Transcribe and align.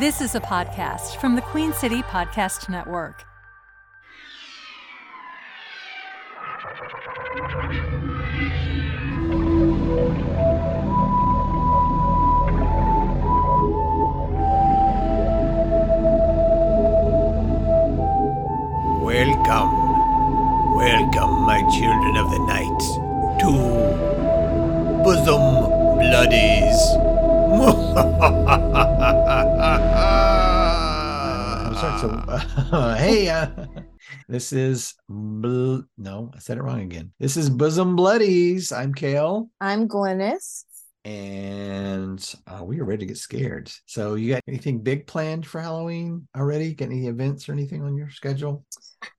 This 0.00 0.20
is 0.20 0.34
a 0.34 0.40
podcast 0.40 1.20
from 1.20 1.36
the 1.36 1.40
Queen 1.40 1.72
City 1.72 2.02
Podcast 2.02 2.68
Network. 2.68 3.24
Welcome, 19.00 19.70
welcome, 20.74 21.42
my 21.46 21.62
children 21.70 22.16
of 22.16 22.30
the 22.32 22.40
night, 22.48 22.80
to 23.38 23.52
Bosom 25.04 25.70
Bloodies. 26.00 26.80
So, 32.00 32.10
uh, 32.10 32.96
hey, 32.96 33.28
uh, 33.28 33.46
this 34.28 34.52
is 34.52 34.94
bl- 35.08 35.80
no, 35.96 36.30
I 36.34 36.38
said 36.40 36.58
it 36.58 36.62
wrong 36.62 36.80
again. 36.80 37.12
This 37.20 37.36
is 37.36 37.48
Bosom 37.48 37.94
Bloodies. 37.94 38.72
I'm 38.72 38.92
Kale, 38.92 39.48
I'm 39.60 39.86
Glennis. 39.88 40.64
And 41.04 42.34
uh, 42.46 42.64
we 42.64 42.80
are 42.80 42.84
ready 42.84 43.00
to 43.00 43.06
get 43.06 43.18
scared. 43.18 43.70
So, 43.86 44.14
you 44.14 44.34
got 44.34 44.42
anything 44.48 44.80
big 44.80 45.06
planned 45.06 45.46
for 45.46 45.60
Halloween 45.60 46.26
already? 46.36 46.74
Got 46.74 46.86
any 46.86 47.06
events 47.06 47.48
or 47.48 47.52
anything 47.52 47.82
on 47.82 47.96
your 47.96 48.10
schedule? 48.10 48.64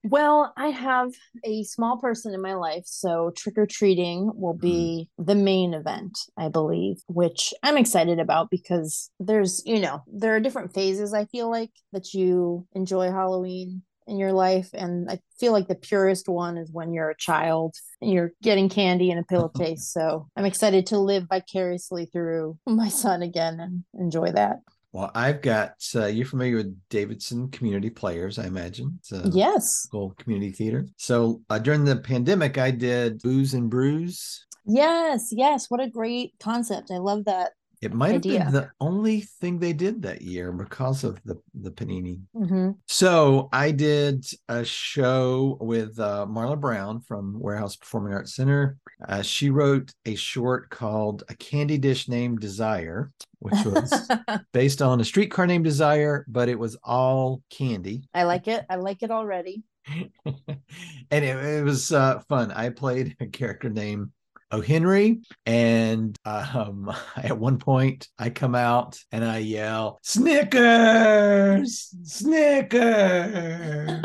Well, 0.02 0.52
I 0.56 0.68
have 0.68 1.12
a 1.44 1.62
small 1.64 1.98
person 1.98 2.34
in 2.34 2.42
my 2.42 2.54
life, 2.54 2.84
so 2.86 3.32
trick 3.36 3.56
or 3.56 3.66
treating 3.66 4.30
will 4.34 4.54
be 4.54 5.08
the 5.18 5.34
main 5.34 5.74
event, 5.74 6.18
I 6.36 6.48
believe, 6.48 6.96
which 7.08 7.54
I'm 7.62 7.76
excited 7.76 8.18
about 8.18 8.50
because 8.50 9.10
there's, 9.20 9.62
you 9.64 9.80
know, 9.80 10.02
there 10.06 10.34
are 10.34 10.40
different 10.40 10.74
phases 10.74 11.14
I 11.14 11.26
feel 11.26 11.50
like 11.50 11.70
that 11.92 12.14
you 12.14 12.66
enjoy 12.74 13.10
Halloween 13.10 13.82
in 14.06 14.18
your 14.18 14.32
life. 14.32 14.70
And 14.72 15.10
I 15.10 15.20
feel 15.38 15.52
like 15.52 15.68
the 15.68 15.74
purest 15.74 16.28
one 16.28 16.56
is 16.56 16.70
when 16.70 16.92
you're 16.92 17.10
a 17.10 17.16
child 17.16 17.74
and 18.00 18.10
you're 18.10 18.32
getting 18.42 18.68
candy 18.68 19.10
in 19.10 19.18
a 19.18 19.24
pillowcase. 19.24 19.88
so 19.92 20.28
I'm 20.36 20.44
excited 20.44 20.86
to 20.86 20.98
live 20.98 21.26
vicariously 21.28 22.06
through 22.06 22.58
my 22.66 22.88
son 22.88 23.22
again 23.22 23.60
and 23.60 23.84
enjoy 23.94 24.32
that. 24.32 24.60
Well, 24.92 25.10
I've 25.14 25.42
got. 25.42 25.74
Uh, 25.94 26.06
you're 26.06 26.24
familiar 26.24 26.56
with 26.56 26.74
Davidson 26.88 27.50
Community 27.50 27.90
Players, 27.90 28.38
I 28.38 28.46
imagine. 28.46 28.98
Yes. 29.30 29.86
local 29.92 30.14
community 30.16 30.52
theater. 30.52 30.86
So 30.96 31.42
uh, 31.50 31.58
during 31.58 31.84
the 31.84 31.96
pandemic, 31.96 32.56
I 32.56 32.70
did 32.70 33.20
Booze 33.20 33.52
and 33.52 33.68
Brews. 33.68 34.46
Yes, 34.64 35.28
yes. 35.32 35.66
What 35.68 35.80
a 35.80 35.88
great 35.90 36.32
concept. 36.40 36.90
I 36.90 36.96
love 36.96 37.26
that. 37.26 37.52
It 37.82 37.92
might 37.92 38.12
have 38.12 38.22
been 38.22 38.52
the 38.52 38.70
only 38.80 39.20
thing 39.20 39.58
they 39.58 39.72
did 39.72 40.02
that 40.02 40.22
year 40.22 40.52
because 40.52 41.04
of 41.04 41.22
the 41.24 41.36
the 41.54 41.70
panini 41.70 42.20
hmm 42.34 42.70
So 42.88 43.48
I 43.52 43.70
did 43.70 44.26
a 44.48 44.64
show 44.64 45.58
with 45.60 45.98
uh, 45.98 46.26
Marla 46.28 46.58
Brown 46.58 47.00
from 47.00 47.38
Warehouse 47.38 47.76
Performing 47.76 48.14
Arts 48.14 48.34
Center. 48.34 48.78
Uh, 49.06 49.22
she 49.22 49.50
wrote 49.50 49.92
a 50.06 50.14
short 50.14 50.70
called 50.70 51.24
"A 51.28 51.34
Candy 51.36 51.78
Dish 51.78 52.08
Named 52.08 52.40
Desire," 52.40 53.12
which 53.40 53.64
was 53.64 54.08
based 54.52 54.80
on 54.80 55.00
a 55.00 55.04
streetcar 55.04 55.46
named 55.46 55.64
Desire, 55.64 56.24
but 56.28 56.48
it 56.48 56.58
was 56.58 56.76
all 56.82 57.42
candy, 57.50 58.08
I 58.14 58.24
like 58.24 58.48
it. 58.48 58.64
I 58.70 58.76
like 58.76 59.02
it 59.02 59.10
already. 59.10 59.62
and 60.24 61.24
it, 61.24 61.36
it 61.36 61.64
was 61.64 61.92
uh, 61.92 62.20
fun. 62.28 62.50
I 62.52 62.70
played 62.70 63.16
a 63.20 63.26
character 63.26 63.68
named 63.70 64.10
O. 64.50 64.60
Henry, 64.60 65.20
and 65.44 66.16
um, 66.24 66.92
at 67.16 67.38
one 67.38 67.58
point 67.58 68.08
I 68.18 68.30
come 68.30 68.54
out 68.54 68.98
and 69.12 69.24
I 69.24 69.38
yell, 69.38 69.98
"Snickers, 70.02 71.94
Snickers!" 72.04 74.00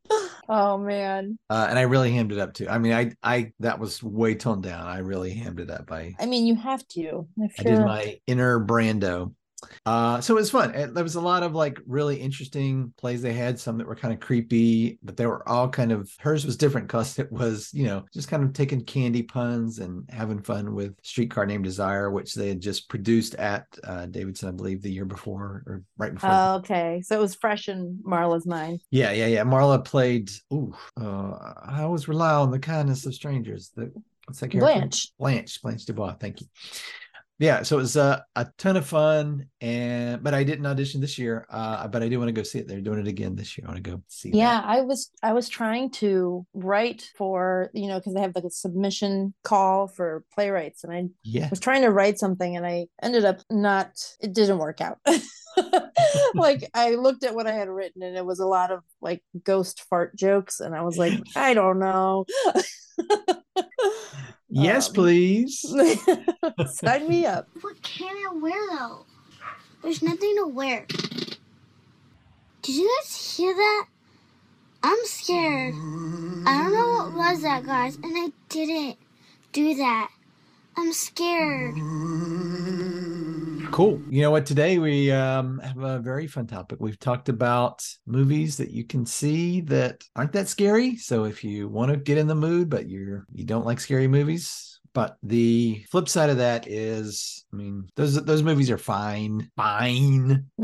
oh 0.48 0.78
man. 0.78 1.38
uh, 1.50 1.66
and 1.68 1.78
I 1.78 1.82
really 1.82 2.12
hammed 2.12 2.32
it 2.32 2.38
up 2.38 2.54
too. 2.54 2.68
I 2.68 2.78
mean, 2.78 2.92
I 2.92 3.12
I 3.22 3.52
that 3.60 3.78
was 3.78 4.02
way 4.02 4.34
toned 4.34 4.62
down. 4.62 4.86
I 4.86 4.98
really 4.98 5.32
hammed 5.34 5.60
it 5.60 5.70
up. 5.70 5.90
I 5.92 6.14
I 6.18 6.26
mean, 6.26 6.46
you 6.46 6.56
have 6.56 6.86
to. 6.88 7.26
I 7.58 7.62
did 7.62 7.80
my 7.80 8.18
inner 8.26 8.58
Brando. 8.64 9.34
Uh, 9.86 10.20
so 10.20 10.34
it 10.34 10.40
was 10.40 10.50
fun. 10.50 10.74
It- 10.74 10.94
there 10.94 11.02
was 11.04 11.14
a 11.14 11.20
lot 11.20 11.42
of 11.42 11.54
like 11.54 11.80
really 11.86 12.16
interesting 12.16 12.92
plays 12.98 13.22
they 13.22 13.32
had. 13.32 13.58
Some 13.58 13.78
that 13.78 13.86
were 13.86 13.96
kind 13.96 14.12
of 14.12 14.20
creepy, 14.20 14.98
but 15.02 15.16
they 15.16 15.26
were 15.26 15.48
all 15.48 15.68
kind 15.68 15.92
of 15.92 16.10
hers 16.18 16.44
was 16.44 16.56
different 16.56 16.88
because 16.88 17.18
it 17.18 17.30
was 17.32 17.70
you 17.72 17.84
know 17.84 18.04
just 18.12 18.28
kind 18.28 18.42
of 18.42 18.52
taking 18.52 18.84
candy 18.84 19.22
puns 19.22 19.78
and 19.78 20.04
having 20.10 20.42
fun 20.42 20.74
with 20.74 20.94
Streetcar 21.02 21.46
Named 21.46 21.64
Desire, 21.64 22.10
which 22.10 22.34
they 22.34 22.48
had 22.48 22.60
just 22.60 22.88
produced 22.88 23.34
at 23.36 23.66
uh, 23.84 24.06
Davidson, 24.06 24.48
I 24.48 24.52
believe, 24.52 24.82
the 24.82 24.92
year 24.92 25.06
before 25.06 25.62
or 25.66 25.82
right 25.96 26.12
before. 26.14 26.30
Oh, 26.30 26.54
okay. 26.56 27.00
So 27.02 27.16
it 27.16 27.20
was 27.20 27.34
fresh 27.34 27.68
in 27.68 28.00
Marla's 28.06 28.46
mind. 28.46 28.82
Yeah, 28.90 29.12
yeah, 29.12 29.26
yeah. 29.26 29.44
Marla 29.44 29.84
played. 29.84 30.30
Ooh, 30.52 30.74
uh, 31.00 31.32
I 31.64 31.82
always 31.82 32.08
rely 32.08 32.34
on 32.34 32.50
the 32.50 32.58
kindness 32.58 33.06
of 33.06 33.14
strangers. 33.14 33.72
The 33.74 33.90
what's 34.26 34.40
that 34.40 34.48
character? 34.48 34.72
Blanche. 34.80 35.12
Blanche, 35.18 35.62
Blanche 35.62 35.86
Dubois. 35.86 36.14
Thank 36.20 36.40
you. 36.40 36.46
Yeah, 37.38 37.62
so 37.62 37.76
it 37.76 37.82
was 37.82 37.96
uh, 37.98 38.20
a 38.34 38.46
ton 38.56 38.76
of 38.76 38.86
fun, 38.86 39.46
and 39.60 40.22
but 40.22 40.32
I 40.32 40.42
didn't 40.42 40.64
audition 40.64 41.02
this 41.02 41.18
year. 41.18 41.46
Uh, 41.50 41.86
but 41.86 42.02
I 42.02 42.08
do 42.08 42.18
want 42.18 42.28
to 42.28 42.32
go 42.32 42.42
see 42.42 42.60
it. 42.60 42.66
They're 42.66 42.80
doing 42.80 42.98
it 42.98 43.06
again 43.06 43.36
this 43.36 43.58
year. 43.58 43.66
I 43.66 43.72
want 43.72 43.84
to 43.84 43.90
go 43.90 44.02
see. 44.08 44.30
that. 44.30 44.36
Yeah, 44.36 44.62
I 44.64 44.80
was 44.80 45.10
I 45.22 45.34
was 45.34 45.48
trying 45.48 45.90
to 45.92 46.46
write 46.54 47.10
for, 47.16 47.70
you 47.74 47.88
know, 47.88 47.98
because 47.98 48.14
they 48.14 48.22
have 48.22 48.34
like 48.34 48.44
a 48.44 48.50
submission 48.50 49.34
call 49.44 49.86
for 49.86 50.24
playwrights 50.34 50.82
and 50.82 50.92
I 50.92 51.04
yeah. 51.24 51.50
was 51.50 51.60
trying 51.60 51.82
to 51.82 51.90
write 51.90 52.18
something 52.18 52.56
and 52.56 52.64
I 52.64 52.86
ended 53.02 53.26
up 53.26 53.40
not 53.50 53.90
it 54.20 54.32
didn't 54.32 54.58
work 54.58 54.80
out. 54.80 54.98
like 56.34 56.68
I 56.74 56.94
looked 56.94 57.24
at 57.24 57.34
what 57.34 57.46
I 57.46 57.52
had 57.52 57.68
written 57.68 58.02
and 58.02 58.16
it 58.16 58.24
was 58.24 58.40
a 58.40 58.46
lot 58.46 58.70
of 58.70 58.82
like 59.00 59.22
ghost 59.44 59.84
fart 59.88 60.16
jokes 60.16 60.60
and 60.60 60.74
I 60.74 60.82
was 60.82 60.96
like, 60.98 61.14
I 61.36 61.54
don't 61.54 61.78
know. 61.78 62.26
Yes, 64.48 64.88
Um, 64.88 64.94
please. 64.94 65.60
Sign 66.66 67.08
me 67.08 67.26
up. 67.26 67.48
What 67.60 67.82
can 67.82 68.14
I 68.16 68.32
wear 68.34 68.78
though? 68.78 69.06
There's 69.82 70.02
nothing 70.02 70.34
to 70.38 70.46
wear. 70.46 70.86
Did 72.62 72.74
you 72.74 72.90
guys 73.00 73.36
hear 73.36 73.54
that? 73.54 73.86
I'm 74.82 74.98
scared. 75.04 75.74
I 75.74 76.58
don't 76.58 76.72
know 76.72 76.88
what 76.96 77.14
was 77.14 77.42
that, 77.42 77.64
guys, 77.66 77.96
and 77.96 78.12
I 78.16 78.30
didn't 78.48 78.98
do 79.52 79.74
that. 79.76 80.10
I'm 80.76 80.92
scared. 80.92 81.74
Cool. 83.76 84.00
You 84.08 84.22
know 84.22 84.30
what? 84.30 84.46
Today 84.46 84.78
we 84.78 85.12
um, 85.12 85.58
have 85.58 85.76
a 85.76 85.98
very 85.98 86.26
fun 86.26 86.46
topic. 86.46 86.78
We've 86.80 86.98
talked 86.98 87.28
about 87.28 87.86
movies 88.06 88.56
that 88.56 88.70
you 88.70 88.84
can 88.84 89.04
see 89.04 89.60
that 89.62 90.02
aren't 90.16 90.32
that 90.32 90.48
scary. 90.48 90.96
So 90.96 91.24
if 91.24 91.44
you 91.44 91.68
want 91.68 91.90
to 91.90 91.98
get 91.98 92.16
in 92.16 92.26
the 92.26 92.34
mood, 92.34 92.70
but 92.70 92.88
you're 92.88 93.26
you 93.34 93.44
don't 93.44 93.66
like 93.66 93.78
scary 93.78 94.08
movies. 94.08 94.80
But 94.94 95.18
the 95.22 95.84
flip 95.90 96.08
side 96.08 96.30
of 96.30 96.38
that 96.38 96.66
is, 96.66 97.44
I 97.52 97.56
mean, 97.56 97.86
those 97.96 98.14
those 98.24 98.42
movies 98.42 98.70
are 98.70 98.78
fine, 98.78 99.50
fine. 99.56 100.46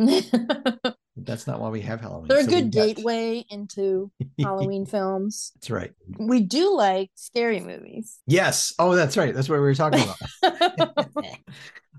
That's 1.14 1.46
not 1.46 1.60
why 1.60 1.68
we 1.68 1.82
have 1.82 2.00
Halloween. 2.00 2.28
They're 2.28 2.38
a 2.38 2.44
So 2.44 2.50
good 2.50 2.72
got- 2.72 2.86
gateway 2.86 3.44
into 3.50 4.10
Halloween 4.40 4.86
films. 4.86 5.52
That's 5.56 5.70
right. 5.70 5.92
We 6.18 6.40
do 6.40 6.74
like 6.74 7.10
scary 7.16 7.60
movies. 7.60 8.20
Yes. 8.26 8.72
Oh, 8.78 8.94
that's 8.94 9.18
right. 9.18 9.34
That's 9.34 9.50
what 9.50 9.56
we 9.56 9.60
were 9.60 9.74
talking 9.74 10.00
about. 10.42 11.08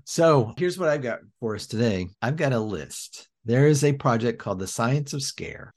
So 0.04 0.52
here's 0.56 0.78
what 0.78 0.88
I've 0.88 1.02
got 1.02 1.20
for 1.40 1.54
us 1.54 1.66
today. 1.66 2.08
I've 2.20 2.36
got 2.36 2.52
a 2.52 2.58
list. 2.58 3.28
There 3.44 3.66
is 3.66 3.84
a 3.84 3.92
project 3.92 4.38
called 4.38 4.58
the 4.58 4.66
Science 4.66 5.12
of 5.12 5.22
Scare, 5.22 5.74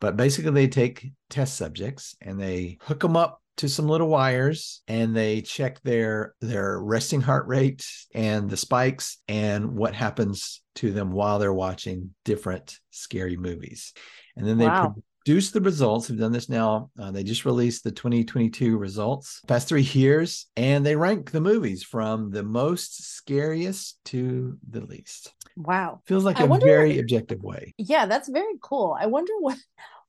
but 0.00 0.16
basically 0.16 0.52
they 0.52 0.68
take 0.68 1.10
test 1.30 1.56
subjects 1.56 2.14
and 2.20 2.40
they 2.40 2.78
hook 2.82 3.00
them 3.00 3.16
up 3.16 3.40
to 3.58 3.68
some 3.68 3.88
little 3.88 4.08
wires 4.08 4.82
and 4.86 5.16
they 5.16 5.42
check 5.42 5.80
their 5.82 6.34
their 6.40 6.80
resting 6.80 7.20
heart 7.20 7.48
rate 7.48 7.84
and 8.14 8.48
the 8.48 8.56
spikes 8.56 9.18
and 9.26 9.74
what 9.74 9.94
happens 9.94 10.62
to 10.76 10.92
them 10.92 11.10
while 11.10 11.40
they're 11.40 11.52
watching 11.52 12.14
different 12.24 12.78
scary 12.90 13.36
movies. 13.36 13.92
And 14.36 14.46
then 14.46 14.58
they 14.58 14.66
Wow. 14.66 14.94
Produce 15.28 15.50
the 15.50 15.60
results. 15.60 16.08
They've 16.08 16.18
done 16.18 16.32
this 16.32 16.48
now. 16.48 16.90
Uh, 16.98 17.10
they 17.10 17.22
just 17.22 17.44
released 17.44 17.84
the 17.84 17.90
2022 17.90 18.78
results 18.78 19.42
past 19.46 19.68
three 19.68 19.82
years, 19.82 20.46
and 20.56 20.86
they 20.86 20.96
rank 20.96 21.32
the 21.32 21.40
movies 21.42 21.82
from 21.82 22.30
the 22.30 22.42
most 22.42 23.14
scariest 23.14 23.98
to 24.06 24.56
the 24.70 24.80
least. 24.86 25.34
wow. 25.54 26.00
Feels 26.06 26.24
like 26.24 26.40
I 26.40 26.44
a 26.44 26.46
wonder- 26.46 26.64
very 26.64 26.98
objective 26.98 27.42
way. 27.42 27.74
Yeah, 27.76 28.06
that's 28.06 28.30
very 28.30 28.54
cool. 28.62 28.96
I 28.98 29.04
wonder 29.04 29.32
what 29.40 29.58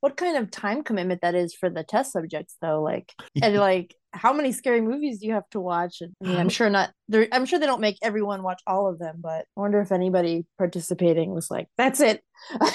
what 0.00 0.16
kind 0.16 0.38
of 0.38 0.50
time 0.50 0.82
commitment 0.82 1.20
that 1.20 1.34
is 1.34 1.52
for 1.54 1.68
the 1.68 1.84
test 1.84 2.12
subjects 2.12 2.56
though. 2.62 2.80
Like 2.82 3.12
and 3.42 3.54
like 3.70 3.94
how 4.12 4.32
many 4.32 4.52
scary 4.52 4.80
movies 4.80 5.20
do 5.20 5.26
you 5.26 5.34
have 5.34 5.48
to 5.50 5.60
watch? 5.60 6.00
And, 6.00 6.14
I 6.22 6.28
mean, 6.28 6.36
I'm 6.36 6.48
sure 6.48 6.68
not 6.68 6.90
I'm 7.32 7.46
sure 7.46 7.58
they 7.58 7.66
don't 7.66 7.80
make 7.80 7.98
everyone 8.02 8.42
watch 8.42 8.60
all 8.66 8.88
of 8.88 8.98
them, 8.98 9.16
but 9.20 9.46
I 9.56 9.60
wonder 9.60 9.80
if 9.80 9.92
anybody 9.92 10.46
participating 10.58 11.32
was 11.32 11.50
like, 11.50 11.68
that's 11.76 12.00
it. 12.00 12.22
I 12.60 12.74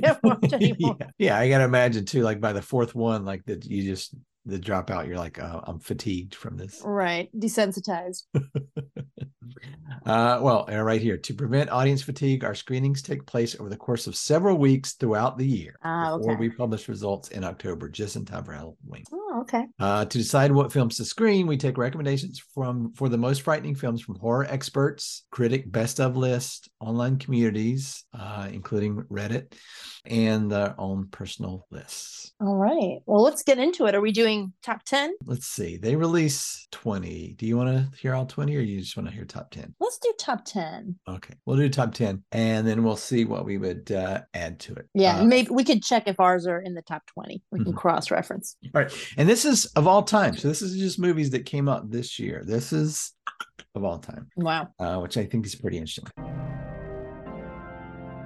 can't 0.00 0.22
watch 0.22 0.52
anymore. 0.52 0.96
yeah. 1.00 1.06
yeah, 1.18 1.38
I 1.38 1.48
gotta 1.48 1.64
imagine 1.64 2.04
too. 2.04 2.22
Like 2.22 2.40
by 2.40 2.52
the 2.52 2.62
fourth 2.62 2.94
one, 2.94 3.24
like 3.24 3.44
that, 3.46 3.64
you 3.64 3.82
just 3.82 4.14
the 4.48 4.58
dropout, 4.58 5.06
you're 5.06 5.16
like, 5.18 5.38
oh, 5.38 5.62
I'm 5.66 5.78
fatigued 5.78 6.34
from 6.34 6.56
this. 6.56 6.80
Right. 6.84 7.28
Desensitized. 7.38 8.24
Uh, 10.06 10.38
well, 10.42 10.66
uh, 10.70 10.80
right 10.82 11.00
here 11.00 11.16
to 11.16 11.34
prevent 11.34 11.70
audience 11.70 12.02
fatigue, 12.02 12.44
our 12.44 12.54
screenings 12.54 13.02
take 13.02 13.26
place 13.26 13.58
over 13.58 13.68
the 13.68 13.76
course 13.76 14.06
of 14.06 14.16
several 14.16 14.56
weeks 14.56 14.92
throughout 14.94 15.36
the 15.36 15.46
year 15.46 15.76
Ah, 15.82 16.16
before 16.16 16.32
okay. 16.32 16.40
we 16.40 16.50
publish 16.50 16.88
results 16.88 17.28
in 17.28 17.44
October, 17.44 17.88
just 17.88 18.16
in 18.16 18.24
time 18.24 18.44
for 18.44 18.52
Halloween. 18.52 19.04
Oh, 19.12 19.40
okay. 19.42 19.64
Uh, 19.78 20.04
to 20.04 20.18
decide 20.18 20.52
what 20.52 20.72
films 20.72 20.96
to 20.96 21.04
screen, 21.04 21.46
we 21.46 21.56
take 21.56 21.76
recommendations 21.76 22.40
from 22.54 22.92
for 22.94 23.08
the 23.08 23.18
most 23.18 23.42
frightening 23.42 23.74
films 23.74 24.00
from 24.00 24.16
horror 24.16 24.46
experts, 24.48 25.24
critic 25.30 25.70
best 25.70 26.00
of 26.00 26.16
list, 26.16 26.68
online 26.80 27.18
communities, 27.18 28.04
uh, 28.18 28.48
including 28.52 29.02
Reddit, 29.10 29.52
and 30.06 30.50
their 30.50 30.74
own 30.78 31.08
personal 31.10 31.66
lists. 31.70 32.32
All 32.40 32.56
right. 32.56 33.00
Well, 33.06 33.22
let's 33.22 33.42
get 33.42 33.58
into 33.58 33.86
it. 33.86 33.94
Are 33.94 34.00
we 34.00 34.12
doing 34.12 34.37
top 34.62 34.82
10? 34.84 35.14
Let's 35.24 35.46
see. 35.46 35.76
They 35.76 35.96
release 35.96 36.66
20. 36.72 37.34
Do 37.38 37.46
you 37.46 37.56
want 37.56 37.68
to 37.70 37.98
hear 37.98 38.14
all 38.14 38.26
20 38.26 38.56
or 38.56 38.60
you 38.60 38.80
just 38.80 38.96
want 38.96 39.08
to 39.08 39.14
hear 39.14 39.24
top 39.24 39.50
10? 39.50 39.74
Let's 39.80 39.98
do 39.98 40.12
top 40.18 40.44
10. 40.44 40.96
Okay. 41.08 41.34
We'll 41.46 41.56
do 41.56 41.68
top 41.68 41.94
10 41.94 42.22
and 42.32 42.66
then 42.66 42.82
we'll 42.84 42.96
see 42.96 43.24
what 43.24 43.44
we 43.44 43.58
would 43.58 43.90
uh, 43.92 44.22
add 44.34 44.58
to 44.60 44.74
it. 44.74 44.86
Yeah, 44.94 45.18
Uh, 45.20 45.24
maybe 45.24 45.48
we 45.50 45.64
could 45.64 45.82
check 45.82 46.04
if 46.06 46.18
ours 46.20 46.46
are 46.46 46.60
in 46.60 46.74
the 46.74 46.82
top 46.82 47.02
20. 47.14 47.42
We 47.52 47.64
can 47.64 47.72
Mhm. 47.72 47.76
cross 47.76 48.10
reference. 48.10 48.56
all 48.74 48.82
right. 48.82 48.92
And 49.16 49.28
this 49.28 49.44
is 49.44 49.66
of 49.76 49.86
all 49.86 50.02
time. 50.02 50.36
So 50.36 50.48
this 50.48 50.62
is 50.62 50.76
just 50.78 50.98
movies 50.98 51.30
that 51.30 51.46
came 51.46 51.68
out 51.68 51.90
this 51.90 52.18
year. 52.18 52.42
This 52.44 52.72
is 52.72 53.12
of 53.74 53.84
all 53.84 53.98
time. 53.98 54.28
Wow. 54.36 54.68
uh, 54.78 54.98
which 54.98 55.16
I 55.16 55.24
think 55.26 55.46
is 55.46 55.54
pretty 55.54 55.76
interesting. 55.78 56.04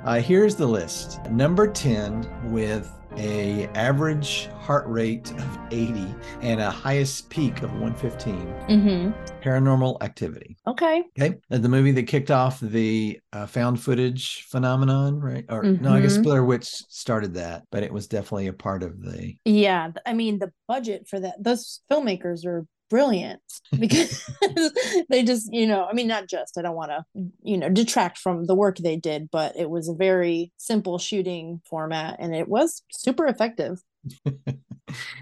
Uh, 0.04 0.20
here's 0.20 0.56
the 0.56 0.66
list. 0.66 1.22
Number 1.30 1.66
10 1.70 2.50
with 2.52 2.90
a 3.18 3.66
average 3.74 4.46
heart 4.60 4.86
rate 4.86 5.30
of 5.32 5.58
80 5.70 6.06
and 6.40 6.60
a 6.60 6.70
highest 6.70 7.28
peak 7.28 7.62
of 7.62 7.70
115 7.72 8.34
Mm-hmm. 8.70 9.40
paranormal 9.42 10.02
activity 10.02 10.56
Okay. 10.66 11.02
okay 11.20 11.36
Uh, 11.50 11.58
the 11.58 11.68
movie 11.68 11.92
that 11.92 12.04
kicked 12.04 12.30
off 12.30 12.58
the 12.60 13.20
uh, 13.34 13.44
found 13.44 13.78
footage 13.82 14.46
phenomenon 14.48 15.20
right 15.20 15.44
or 15.50 15.62
no 15.62 15.92
i 15.92 16.00
guess 16.00 16.16
Mhm. 16.16 16.22
blair 16.22 16.42
witch 16.44 16.64
started 16.88 17.34
that 17.34 17.64
but 17.70 17.82
it 17.82 17.92
was 17.92 18.06
definitely 18.06 18.46
a 18.46 18.52
part 18.54 18.82
of 18.82 19.02
the 19.02 19.34
Yeah. 19.44 19.90
I 20.06 20.14
mean, 20.14 20.38
the 20.38 20.50
budget 20.66 21.06
for 21.06 21.20
that, 21.20 21.34
those 21.42 21.80
filmmakers 21.90 22.46
are 22.46 22.64
brilliant 22.92 23.40
because 23.80 24.22
they 25.08 25.24
just, 25.24 25.48
you 25.52 25.66
know, 25.66 25.86
I 25.86 25.94
mean, 25.94 26.06
not 26.06 26.28
just, 26.28 26.58
I 26.58 26.62
don't 26.62 26.76
want 26.76 26.90
to, 26.90 27.04
you 27.42 27.56
know, 27.56 27.70
detract 27.70 28.18
from 28.18 28.44
the 28.46 28.54
work 28.54 28.76
they 28.76 28.96
did, 28.96 29.30
but 29.32 29.56
it 29.56 29.70
was 29.70 29.88
a 29.88 29.94
very 29.94 30.52
simple 30.58 30.98
shooting 30.98 31.62
format 31.68 32.16
and 32.20 32.34
it 32.34 32.46
was 32.48 32.82
super 32.92 33.26
effective. 33.26 33.80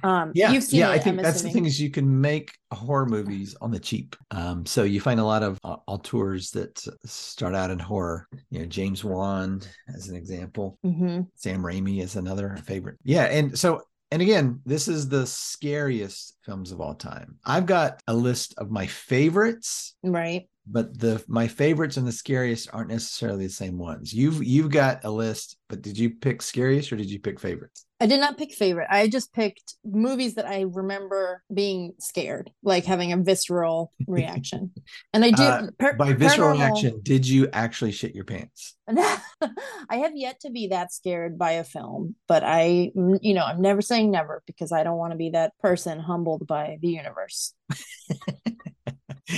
Um, 0.02 0.32
yeah 0.34 0.50
you've 0.50 0.64
seen 0.64 0.81
yeah 0.81 0.88
it, 0.88 0.93
i 0.94 0.99
think 0.99 1.19
I'm 1.19 1.22
that's 1.22 1.43
the 1.43 1.49
assuming. 1.49 1.52
thing 1.52 1.67
is 1.67 1.81
you 1.81 1.90
can 1.90 2.20
make 2.20 2.56
horror 2.72 3.06
movies 3.06 3.55
on 3.61 3.70
the 3.70 3.78
cheap 3.78 4.16
um 4.31 4.64
so 4.66 4.82
you 4.82 5.00
find 5.00 5.20
a 5.20 5.25
lot 5.25 5.43
of 5.43 5.58
uh, 5.62 5.76
auteurs 5.87 6.50
that 6.52 6.82
start 7.05 7.55
out 7.55 7.70
in 7.70 7.78
horror 7.78 8.26
you 8.50 8.61
know 8.61 8.66
james 8.66 9.05
wan 9.05 9.61
as 9.94 10.08
an 10.08 10.16
example 10.16 10.78
Mhm. 10.84 11.26
sam 11.37 11.62
raimi 11.62 12.02
is 12.02 12.16
another 12.16 12.56
favorite 12.64 12.96
yeah 13.05 13.25
and 13.25 13.56
so 13.56 13.82
and 14.11 14.21
again 14.23 14.61
this 14.67 14.89
is 14.89 15.09
the 15.09 15.27
scariest 15.27 16.37
films 16.45 16.73
of 16.73 16.81
all 16.81 16.95
time 16.95 17.37
i've 17.45 17.67
got 17.67 18.03
a 18.09 18.15
list 18.15 18.55
of 18.59 18.71
my 18.71 18.87
favorites 18.87 19.95
Right. 20.03 20.49
But 20.70 20.99
the 20.99 21.22
my 21.28 21.49
favorites 21.49 21.96
and 21.96 22.06
the 22.06 22.12
scariest 22.12 22.69
aren't 22.72 22.90
necessarily 22.90 23.46
the 23.46 23.52
same 23.52 23.78
ones 23.78 24.12
you've 24.12 24.43
you've 24.44 24.70
got 24.70 25.05
a 25.05 25.11
list 25.11 25.56
but 25.69 25.82
did 25.82 25.99
you 25.99 26.11
pick 26.11 26.40
scariest 26.43 26.93
or 26.93 26.96
did 26.96 27.11
you 27.11 27.19
pick 27.20 27.38
favorites 27.40 27.84
I 28.02 28.06
did 28.06 28.19
not 28.19 28.38
pick 28.38 28.55
favorite. 28.55 28.87
I 28.90 29.08
just 29.08 29.31
picked 29.34 29.75
movies 29.84 30.37
that 30.37 30.46
I 30.46 30.62
remember 30.62 31.43
being 31.52 31.93
scared, 31.99 32.50
like 32.62 32.87
having 32.87 33.12
a 33.12 33.19
visceral 33.19 33.93
reaction. 34.06 34.70
And 35.12 35.22
I 35.22 35.31
do 35.32 35.43
Uh, 35.43 35.67
par- 35.78 35.96
by 35.96 36.14
visceral 36.14 36.55
paranormal- 36.55 36.61
reaction 36.61 37.00
did 37.02 37.28
you 37.28 37.50
actually 37.52 37.93
shit 37.93 38.14
your 38.14 38.25
pants 38.25 38.75
I 38.88 39.96
have 39.99 40.12
yet 40.16 40.40
to 40.40 40.50
be 40.50 40.69
that 40.69 40.94
scared 40.94 41.37
by 41.38 41.52
a 41.52 41.64
film, 41.64 42.14
but 42.26 42.43
I, 42.43 42.90
mm, 42.96 43.19
you 43.20 43.34
know, 43.34 43.44
I'm 43.44 43.61
never 43.61 43.82
saying 43.82 44.11
never 44.11 44.43
because 44.46 44.73
I 44.73 44.82
don't 44.82 44.96
want 44.96 45.12
to 45.12 45.19
be 45.19 45.31
that 45.31 45.52
person 45.61 46.00
humbled 46.00 46.46
by 46.46 46.78
the 46.81 46.88
universe. 46.88 47.52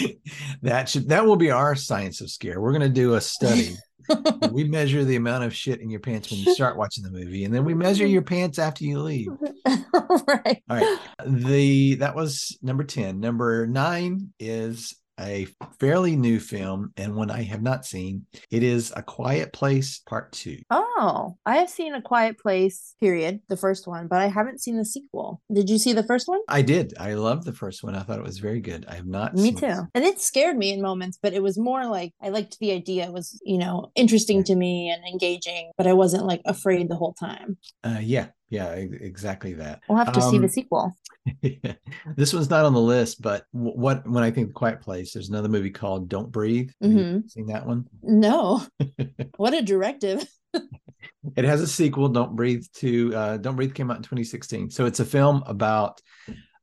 that 0.63 0.89
should 0.89 1.09
that 1.09 1.25
will 1.25 1.37
be 1.37 1.51
our 1.51 1.75
science 1.75 2.21
of 2.21 2.31
scare. 2.31 2.61
We're 2.61 2.73
going 2.73 2.83
to 2.83 2.89
do 2.89 3.15
a 3.15 3.21
study. 3.21 3.77
We 4.51 4.65
measure 4.65 5.05
the 5.05 5.15
amount 5.15 5.45
of 5.45 5.55
shit 5.55 5.81
in 5.81 5.89
your 5.89 6.01
pants 6.01 6.29
when 6.29 6.41
you 6.41 6.53
start 6.55 6.77
watching 6.77 7.05
the 7.05 7.11
movie 7.11 7.45
and 7.45 7.55
then 7.55 7.65
we 7.65 7.73
measure 7.73 8.05
your 8.05 8.23
pants 8.23 8.59
after 8.59 8.85
you 8.85 9.01
leave. 9.01 9.29
Right. 10.27 10.63
all 10.69 10.77
right. 10.77 10.99
The 11.27 11.95
that 11.97 12.17
was 12.17 12.59
number 12.63 12.83
10 12.83 13.21
number 13.21 13.67
9 13.67 14.33
is 14.41 14.97
a 15.23 15.47
fairly 15.81 16.17
new 16.17 16.39
film 16.41 16.93
and 16.97 17.15
one 17.15 17.31
i 17.31 17.43
have 17.43 17.63
not 17.63 17.85
seen 17.87 18.27
it 18.51 18.63
is 18.63 18.93
a 18.97 19.03
quiet 19.03 19.53
place 19.53 20.01
part 20.07 20.31
2 20.33 20.59
Oh, 21.05 21.37
I 21.47 21.57
have 21.57 21.69
seen 21.71 21.95
A 21.95 22.03
Quiet 22.03 22.39
Place, 22.39 22.95
period, 23.01 23.41
the 23.49 23.57
first 23.57 23.89
one, 23.89 24.07
but 24.09 24.21
I 24.21 24.29
haven't 24.29 24.61
seen 24.61 24.77
the 24.77 24.85
sequel. 24.85 25.41
Did 25.53 25.69
you 25.69 25.79
see 25.79 25.93
the 25.93 26.05
first 26.05 26.29
one? 26.29 26.41
i 26.49 26.63
did 26.63 26.93
i 27.01 27.15
loved 27.15 27.45
the 27.45 27.53
first 27.53 27.83
one 27.83 27.95
i 27.97 28.03
thought 28.03 28.19
it 28.19 28.25
was 28.25 28.39
very 28.39 28.61
good 28.61 28.85
i 28.89 28.95
have 28.95 29.07
not 29.07 29.35
Me 29.35 29.53
too. 29.53 29.67
it. 29.67 29.79
And 29.95 30.05
it 30.05 30.21
scared 30.21 30.57
me 30.57 30.73
in 30.73 30.81
moments, 30.83 31.19
but 31.23 31.33
it 31.33 31.43
was 31.43 31.59
more 31.59 31.87
like 31.87 32.13
I 32.23 32.29
liked 32.29 32.59
the 32.61 32.73
idea. 32.73 33.05
It 33.07 33.13
was, 33.13 33.41
you 33.45 33.59
know, 33.59 33.91
interesting 33.95 34.45
to 34.45 34.55
me 34.55 34.91
and 34.91 35.03
engaging, 35.05 35.71
but 35.77 35.87
I 35.87 35.93
wasn't 35.93 36.25
like 36.27 36.43
afraid 36.45 36.89
the 36.89 36.97
whole 36.97 37.15
time. 37.15 37.57
uh, 37.85 37.99
yeah 38.01 38.29
yeah 38.53 38.71
exactly 38.73 39.55
that 39.55 39.81
We'll 39.89 39.99
have 39.99 40.13
to 40.13 40.21
see 40.23 40.37
the 40.39 40.45
Um, 40.45 40.51
sequel. 40.51 40.93
this 42.17 42.33
one's 42.35 42.51
not 42.51 42.65
on 42.65 42.75
the 42.75 42.81
list, 42.81 43.23
but 43.23 43.45
what 43.53 44.07
when 44.09 44.23
I 44.23 44.31
think 44.31 44.53
Quiet 44.55 44.81
Place, 44.81 45.13
there's 45.15 45.29
another 45.31 45.49
movie 45.49 45.71
called 45.71 46.09
Don't 46.09 46.31
Breathe. 46.31 46.71
Have 46.83 46.93
you 46.93 46.99
Mhm. 46.99 47.31
seen 47.31 47.47
that 47.47 47.67
one? 47.67 47.87
No. 48.03 48.63
what 49.37 49.55
a 49.55 49.63
directive. 49.63 50.25
It 51.37 51.45
has 51.45 51.61
a 51.61 51.67
sequel, 51.67 52.09
Don't 52.09 52.37
Breathe. 52.37 52.65
To 52.75 53.15
uh, 53.15 53.37
Don't 53.39 53.57
Breathe 53.57 53.75
came 53.75 53.91
out 53.91 53.97
in 53.97 54.03
2016, 54.03 54.71
so 54.71 54.87
it's 54.87 55.01
a 55.01 55.05
film 55.05 55.43
about 55.47 56.01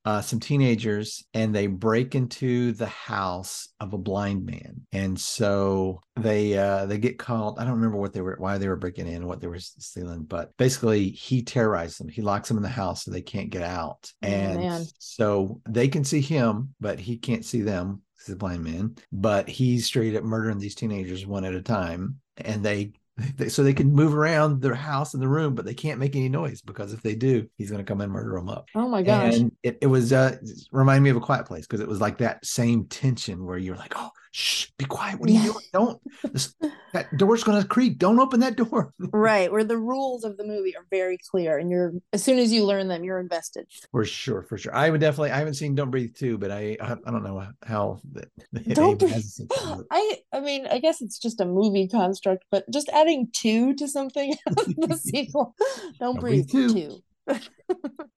uh, 0.05 0.21
some 0.21 0.39
teenagers 0.39 1.25
and 1.33 1.53
they 1.53 1.67
break 1.67 2.15
into 2.15 2.71
the 2.71 2.85
house 2.87 3.67
of 3.79 3.93
a 3.93 3.97
blind 3.97 4.45
man, 4.45 4.81
and 4.91 5.19
so 5.19 6.01
they 6.15 6.57
uh, 6.57 6.85
they 6.85 6.97
get 6.97 7.19
called. 7.19 7.59
I 7.59 7.63
don't 7.65 7.75
remember 7.75 7.97
what 7.97 8.13
they 8.13 8.21
were, 8.21 8.35
why 8.39 8.57
they 8.57 8.67
were 8.67 8.75
breaking 8.75 9.07
in, 9.07 9.27
what 9.27 9.41
they 9.41 9.47
were 9.47 9.59
stealing, 9.59 10.23
but 10.23 10.55
basically 10.57 11.09
he 11.09 11.41
terrorized 11.43 11.99
them. 11.99 12.07
He 12.07 12.21
locks 12.21 12.47
them 12.47 12.57
in 12.57 12.63
the 12.63 12.69
house 12.69 13.03
so 13.03 13.11
they 13.11 13.21
can't 13.21 13.49
get 13.49 13.63
out, 13.63 14.11
and 14.21 14.87
so 14.99 15.61
they 15.67 15.87
can 15.87 16.03
see 16.03 16.21
him, 16.21 16.73
but 16.79 16.99
he 16.99 17.17
can't 17.17 17.45
see 17.45 17.61
them. 17.61 18.01
He's 18.17 18.33
a 18.33 18.37
blind 18.37 18.63
man, 18.63 18.95
but 19.11 19.47
he's 19.47 19.85
straight 19.85 20.15
up 20.15 20.23
murdering 20.23 20.59
these 20.59 20.75
teenagers 20.75 21.25
one 21.25 21.45
at 21.45 21.53
a 21.55 21.61
time, 21.61 22.19
and 22.37 22.63
they 22.63 22.93
they, 23.35 23.49
so 23.49 23.63
they 23.63 23.73
can 23.73 23.93
move 23.93 24.13
around 24.13 24.61
their 24.61 24.75
house 24.75 25.13
and 25.13 25.21
the 25.21 25.27
room, 25.27 25.55
but 25.55 25.65
they 25.65 25.73
can't 25.73 25.99
make 25.99 26.15
any 26.15 26.29
noise 26.29 26.61
because 26.61 26.93
if 26.93 27.01
they 27.01 27.15
do, 27.15 27.47
he's 27.57 27.69
going 27.71 27.83
to 27.83 27.87
come 27.87 28.01
and 28.01 28.11
murder 28.11 28.35
them 28.35 28.49
up. 28.49 28.67
Oh 28.75 28.87
my 28.87 29.01
gosh. 29.01 29.35
And 29.35 29.51
it, 29.63 29.77
it 29.81 29.87
was 29.87 30.13
uh 30.13 30.37
remind 30.71 31.03
me 31.03 31.09
of 31.09 31.17
a 31.17 31.21
quiet 31.21 31.45
place 31.45 31.65
because 31.65 31.81
it 31.81 31.87
was 31.87 32.01
like 32.01 32.17
that 32.19 32.45
same 32.45 32.85
tension 32.85 33.45
where 33.45 33.57
you're 33.57 33.75
like, 33.75 33.93
oh, 33.95 34.09
shh, 34.31 34.67
be 34.77 34.85
quiet. 34.85 35.19
What 35.19 35.29
are 35.29 35.33
you 35.33 35.43
doing? 35.53 35.65
Don't 35.73 36.01
this, 36.33 36.55
that 36.93 37.15
door's 37.17 37.43
going 37.43 37.61
to 37.61 37.67
creak. 37.67 37.97
Don't 37.97 38.19
open 38.19 38.39
that 38.41 38.55
door. 38.55 38.93
right. 39.11 39.51
Where 39.51 39.63
the 39.63 39.77
rules 39.77 40.23
of 40.23 40.37
the 40.37 40.43
movie 40.45 40.75
are 40.75 40.85
very 40.89 41.17
clear 41.31 41.57
and 41.57 41.69
you're 41.69 41.93
as 42.13 42.23
soon 42.23 42.39
as 42.39 42.51
you 42.51 42.65
learn 42.65 42.87
them, 42.87 43.03
you're 43.03 43.19
invested. 43.19 43.67
for 43.91 44.05
sure, 44.05 44.43
for 44.43 44.57
sure. 44.57 44.75
I 44.75 44.89
would 44.89 45.01
definitely. 45.01 45.31
I 45.31 45.37
haven't 45.37 45.55
seen 45.55 45.75
Don't 45.75 45.91
Breathe 45.91 46.15
too, 46.15 46.37
but 46.37 46.51
I 46.51 46.77
I, 46.81 46.93
I 46.93 47.11
don't 47.11 47.23
know 47.23 47.45
how. 47.65 47.99
The, 48.11 48.23
it 48.53 48.75
Don't 48.75 48.97
Breathe- 48.99 49.11
has 49.11 49.25
a 49.25 49.29
sequel. 49.29 49.83
I 49.91 50.17
I 50.33 50.39
mean, 50.39 50.67
I 50.67 50.79
guess 50.79 51.01
it's 51.01 51.19
just 51.19 51.41
a 51.41 51.45
movie 51.45 51.87
construct, 51.87 52.45
but 52.51 52.69
just 52.71 52.89
adding 52.89 53.29
two 53.33 53.73
to 53.75 53.87
something 53.87 54.35
the 54.45 54.97
sequel. 55.01 55.55
Don't 55.99 56.13
Don't 56.15 56.19
breathe 56.19 56.47
breathe 56.49 56.73
two. 56.73 57.03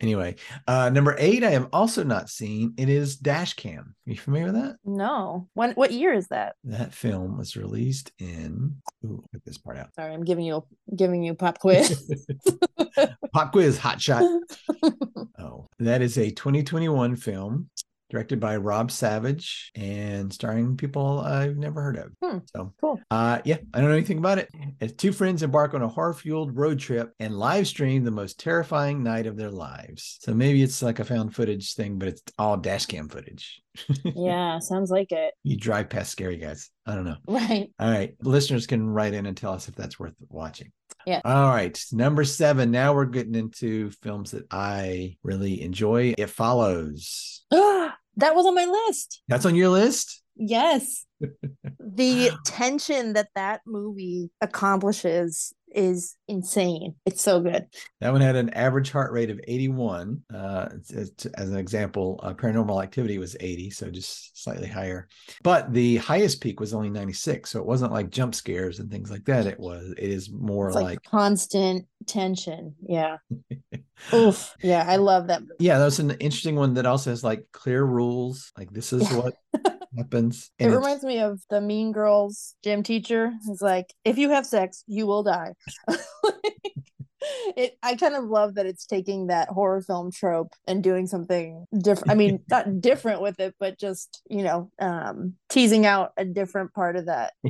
Anyway, 0.00 0.34
uh, 0.66 0.90
number 0.90 1.14
eight, 1.16 1.44
I 1.44 1.50
have 1.50 1.68
also 1.72 2.02
not 2.02 2.28
seen. 2.28 2.74
It 2.76 2.88
is 2.88 3.16
Dash 3.16 3.54
Cam. 3.54 3.94
Are 4.06 4.10
you 4.10 4.16
familiar 4.16 4.46
with 4.46 4.60
that? 4.60 4.76
No. 4.84 5.48
When 5.54 5.72
what 5.72 5.92
year 5.92 6.12
is 6.12 6.26
that? 6.28 6.56
That 6.64 6.92
film 6.92 7.38
was 7.38 7.56
released 7.56 8.10
in. 8.18 8.74
Ooh, 9.04 9.24
get 9.32 9.44
this 9.44 9.58
part 9.58 9.78
out. 9.78 9.94
Sorry, 9.94 10.12
I'm 10.12 10.24
giving 10.24 10.44
you 10.44 10.64
giving 10.96 11.22
you 11.22 11.34
pop 11.34 11.60
quiz. 11.60 12.12
Pop 13.32 13.52
quiz, 13.52 13.78
hot 13.78 14.00
shot. 14.00 14.24
Oh, 15.38 15.68
that 15.80 16.02
is 16.02 16.18
a 16.18 16.30
2021 16.30 17.16
film 17.16 17.68
directed 18.12 18.38
by 18.38 18.58
Rob 18.58 18.90
Savage 18.90 19.72
and 19.74 20.30
starring 20.30 20.76
people 20.76 21.20
I've 21.20 21.56
never 21.56 21.80
heard 21.80 21.96
of. 21.96 22.12
Hmm, 22.22 22.38
so, 22.54 22.74
cool. 22.78 23.00
Uh, 23.10 23.40
yeah, 23.46 23.56
I 23.72 23.80
don't 23.80 23.88
know 23.88 23.96
anything 23.96 24.18
about 24.18 24.36
it. 24.36 24.50
As 24.82 24.92
two 24.92 25.12
friends 25.12 25.42
embark 25.42 25.72
on 25.72 25.80
a 25.80 25.88
horror-fueled 25.88 26.54
road 26.54 26.78
trip 26.78 27.14
and 27.18 27.38
live 27.38 27.66
stream 27.66 28.04
the 28.04 28.10
most 28.10 28.38
terrifying 28.38 29.02
night 29.02 29.26
of 29.26 29.38
their 29.38 29.50
lives. 29.50 30.18
So 30.20 30.34
maybe 30.34 30.62
it's 30.62 30.82
like 30.82 30.98
a 30.98 31.04
found 31.04 31.34
footage 31.34 31.72
thing, 31.74 31.98
but 31.98 32.08
it's 32.08 32.22
all 32.38 32.58
dash 32.58 32.84
cam 32.86 33.08
footage. 33.08 33.60
Yeah, 34.04 34.58
sounds 34.58 34.90
like 34.90 35.10
it. 35.12 35.32
you 35.42 35.56
drive 35.56 35.88
past 35.88 36.12
scary 36.12 36.36
guys. 36.36 36.68
I 36.84 36.94
don't 36.94 37.06
know. 37.06 37.16
Right. 37.26 37.70
All 37.80 37.90
right. 37.90 38.14
Listeners 38.20 38.66
can 38.66 38.86
write 38.86 39.14
in 39.14 39.24
and 39.24 39.34
tell 39.34 39.54
us 39.54 39.68
if 39.68 39.74
that's 39.74 39.98
worth 39.98 40.12
watching. 40.28 40.70
Yeah. 41.06 41.22
All 41.24 41.48
right. 41.48 41.82
Number 41.90 42.24
seven. 42.24 42.70
Now 42.70 42.92
we're 42.92 43.06
getting 43.06 43.34
into 43.34 43.90
films 44.02 44.32
that 44.32 44.44
I 44.50 45.16
really 45.22 45.62
enjoy. 45.62 46.14
It 46.18 46.28
follows. 46.28 47.44
that 48.16 48.34
was 48.34 48.46
on 48.46 48.54
my 48.54 48.64
list. 48.64 49.22
That's 49.28 49.46
on 49.46 49.54
your 49.54 49.68
list? 49.68 50.22
Yes. 50.36 51.06
the 51.80 52.30
tension 52.44 53.12
that 53.14 53.28
that 53.34 53.60
movie 53.66 54.30
accomplishes 54.40 55.52
is 55.74 56.16
insane. 56.28 56.94
It's 57.06 57.22
so 57.22 57.40
good. 57.40 57.66
That 58.00 58.12
one 58.12 58.20
had 58.20 58.36
an 58.36 58.50
average 58.50 58.90
heart 58.90 59.12
rate 59.12 59.30
of 59.30 59.40
81. 59.46 60.22
Uh, 60.32 60.68
as, 60.94 61.12
as 61.34 61.50
an 61.50 61.56
example, 61.56 62.20
uh, 62.22 62.34
Paranormal 62.34 62.82
Activity 62.82 63.18
was 63.18 63.36
80, 63.40 63.70
so 63.70 63.90
just 63.90 64.42
slightly 64.42 64.68
higher. 64.68 65.08
But 65.42 65.72
the 65.72 65.96
highest 65.96 66.40
peak 66.40 66.60
was 66.60 66.74
only 66.74 66.90
96, 66.90 67.50
so 67.50 67.60
it 67.60 67.66
wasn't 67.66 67.92
like 67.92 68.10
jump 68.10 68.34
scares 68.34 68.78
and 68.78 68.90
things 68.90 69.10
like 69.10 69.24
that. 69.24 69.46
It 69.46 69.60
was. 69.60 69.92
It 69.92 70.10
is 70.10 70.30
more 70.30 70.72
like, 70.72 70.84
like, 70.84 71.02
constant 71.04 71.86
tension. 72.06 72.74
Yeah. 72.82 73.18
Oof. 74.14 74.54
Yeah, 74.62 74.84
I 74.86 74.96
love 74.96 75.28
that 75.28 75.42
movie. 75.42 75.54
yeah, 75.60 75.78
that's 75.78 75.98
an 75.98 76.10
interesting 76.12 76.56
one 76.56 76.74
that 76.74 76.86
also 76.86 77.10
has 77.10 77.22
like 77.22 77.46
clear 77.52 77.84
rules. 77.84 78.52
Like 78.58 78.70
this 78.70 78.92
is 78.92 79.10
what 79.12 79.34
happens. 79.96 80.50
It 80.58 80.68
reminds 80.68 81.04
me 81.04 81.20
of 81.20 81.40
the 81.50 81.60
Mean 81.60 81.92
Girls 81.92 82.54
gym 82.62 82.82
teacher. 82.82 83.32
It's 83.48 83.62
like, 83.62 83.92
if 84.04 84.18
you 84.18 84.30
have 84.30 84.46
sex, 84.46 84.84
you 84.86 85.06
will 85.06 85.22
die. 85.22 85.54
it 87.56 87.78
I 87.82 87.96
kind 87.96 88.14
of 88.14 88.24
love 88.24 88.54
that 88.54 88.66
it's 88.66 88.86
taking 88.86 89.28
that 89.28 89.48
horror 89.48 89.80
film 89.80 90.10
trope 90.10 90.52
and 90.66 90.82
doing 90.82 91.06
something 91.06 91.66
different. 91.76 92.10
I 92.10 92.14
mean, 92.14 92.40
not 92.50 92.80
different 92.80 93.20
with 93.20 93.40
it, 93.40 93.54
but 93.58 93.78
just, 93.78 94.22
you 94.28 94.42
know, 94.42 94.70
um 94.78 95.34
teasing 95.48 95.86
out 95.86 96.12
a 96.16 96.24
different 96.24 96.72
part 96.74 96.96
of 96.96 97.06
that. 97.06 97.32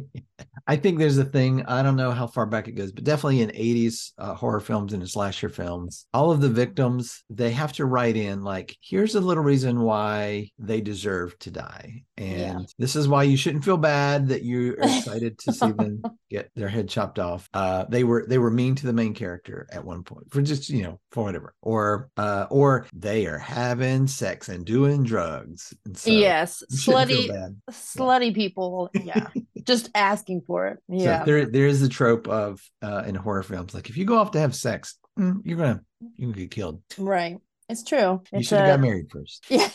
I 0.67 0.77
think 0.77 0.99
there's 0.99 1.19
a 1.19 1.25
thing. 1.25 1.65
I 1.67 1.83
don't 1.83 1.97
know 1.97 2.11
how 2.13 2.27
far 2.27 2.47
back 2.47 2.69
it 2.69 2.73
goes, 2.73 2.93
but 2.93 3.05
definitely 3.05 3.41
in 3.43 3.51
80s 3.51 4.13
uh, 4.19 4.35
horror 4.35 4.61
films 4.61 4.93
and 4.93 5.09
slasher 5.09 5.49
films, 5.49 6.07
all 6.15 6.31
of 6.31 6.41
the 6.41 6.49
victims 6.49 7.25
they 7.31 7.51
have 7.53 7.73
to 7.75 7.85
write 7.85 8.17
in 8.17 8.43
like, 8.43 8.77
here's 8.81 9.15
a 9.15 9.21
little 9.21 9.43
reason 9.43 9.81
why 9.81 10.51
they 10.59 10.81
deserve 10.81 11.39
to 11.41 11.51
die, 11.51 12.05
and 12.17 12.39
Yeah. 12.41 12.59
this 12.79 12.97
is 12.97 13.09
why 13.09 13.25
you 13.25 13.37
shouldn't 13.37 13.65
feel 13.65 13.77
bad 13.77 14.29
that 14.29 14.43
you 14.43 14.73
are 14.75 14.83
excited 14.99 15.39
to 15.41 15.53
see 15.53 15.73
them 15.73 16.03
get 16.31 16.51
their 16.55 16.69
head 16.69 16.89
chopped 16.89 17.19
off. 17.19 17.49
Uh, 17.53 17.85
they 17.89 18.05
were 18.05 18.25
they 18.29 18.39
were 18.39 18.51
mean 18.51 18.75
to 18.77 18.87
the 18.87 18.93
main 18.93 19.15
character 19.15 19.67
at 19.73 19.85
one 19.85 20.03
point 20.03 20.31
for 20.33 20.43
just 20.43 20.69
you 20.69 20.83
know 20.83 21.01
for 21.11 21.25
whatever, 21.25 21.55
or 21.63 22.09
uh, 22.17 22.47
or 22.51 22.87
they 22.93 23.27
are 23.27 23.39
having 23.39 24.07
sex 24.07 24.49
and 24.49 24.65
doing 24.65 25.03
drugs. 25.03 25.75
And 25.85 25.97
so 25.97 26.11
yes. 26.11 26.63
Slutty 26.73 27.29
slutty 27.71 28.35
people. 28.35 28.91
Yeah. 28.95 29.29
Just 29.65 29.91
asking 29.95 30.43
for 30.47 30.69
it. 30.69 30.79
So 30.91 30.95
Yeah. 30.97 31.25
there 31.25 31.47
there 31.47 31.67
is 31.67 31.81
the 31.81 31.89
trope 31.89 32.29
of 32.29 32.61
uh 32.83 33.03
in 33.07 33.15
horror 33.15 33.43
films 33.43 33.75
like 33.75 33.89
if 33.91 33.97
you 33.97 34.05
go 34.05 34.17
off 34.19 34.33
to 34.33 34.41
have 34.41 34.55
sex, 34.55 34.99
mm, 35.19 35.41
you're 35.45 35.59
gonna 35.59 35.83
you 36.17 36.27
can 36.27 36.33
get 36.33 36.51
killed. 36.51 36.83
right. 36.99 37.39
It's 37.69 37.85
true. 37.85 38.21
You 38.33 38.43
should 38.43 38.59
have 38.59 38.67
got 38.69 38.81
married 38.81 39.11
first. 39.11 39.47
Yeah. 39.51 39.71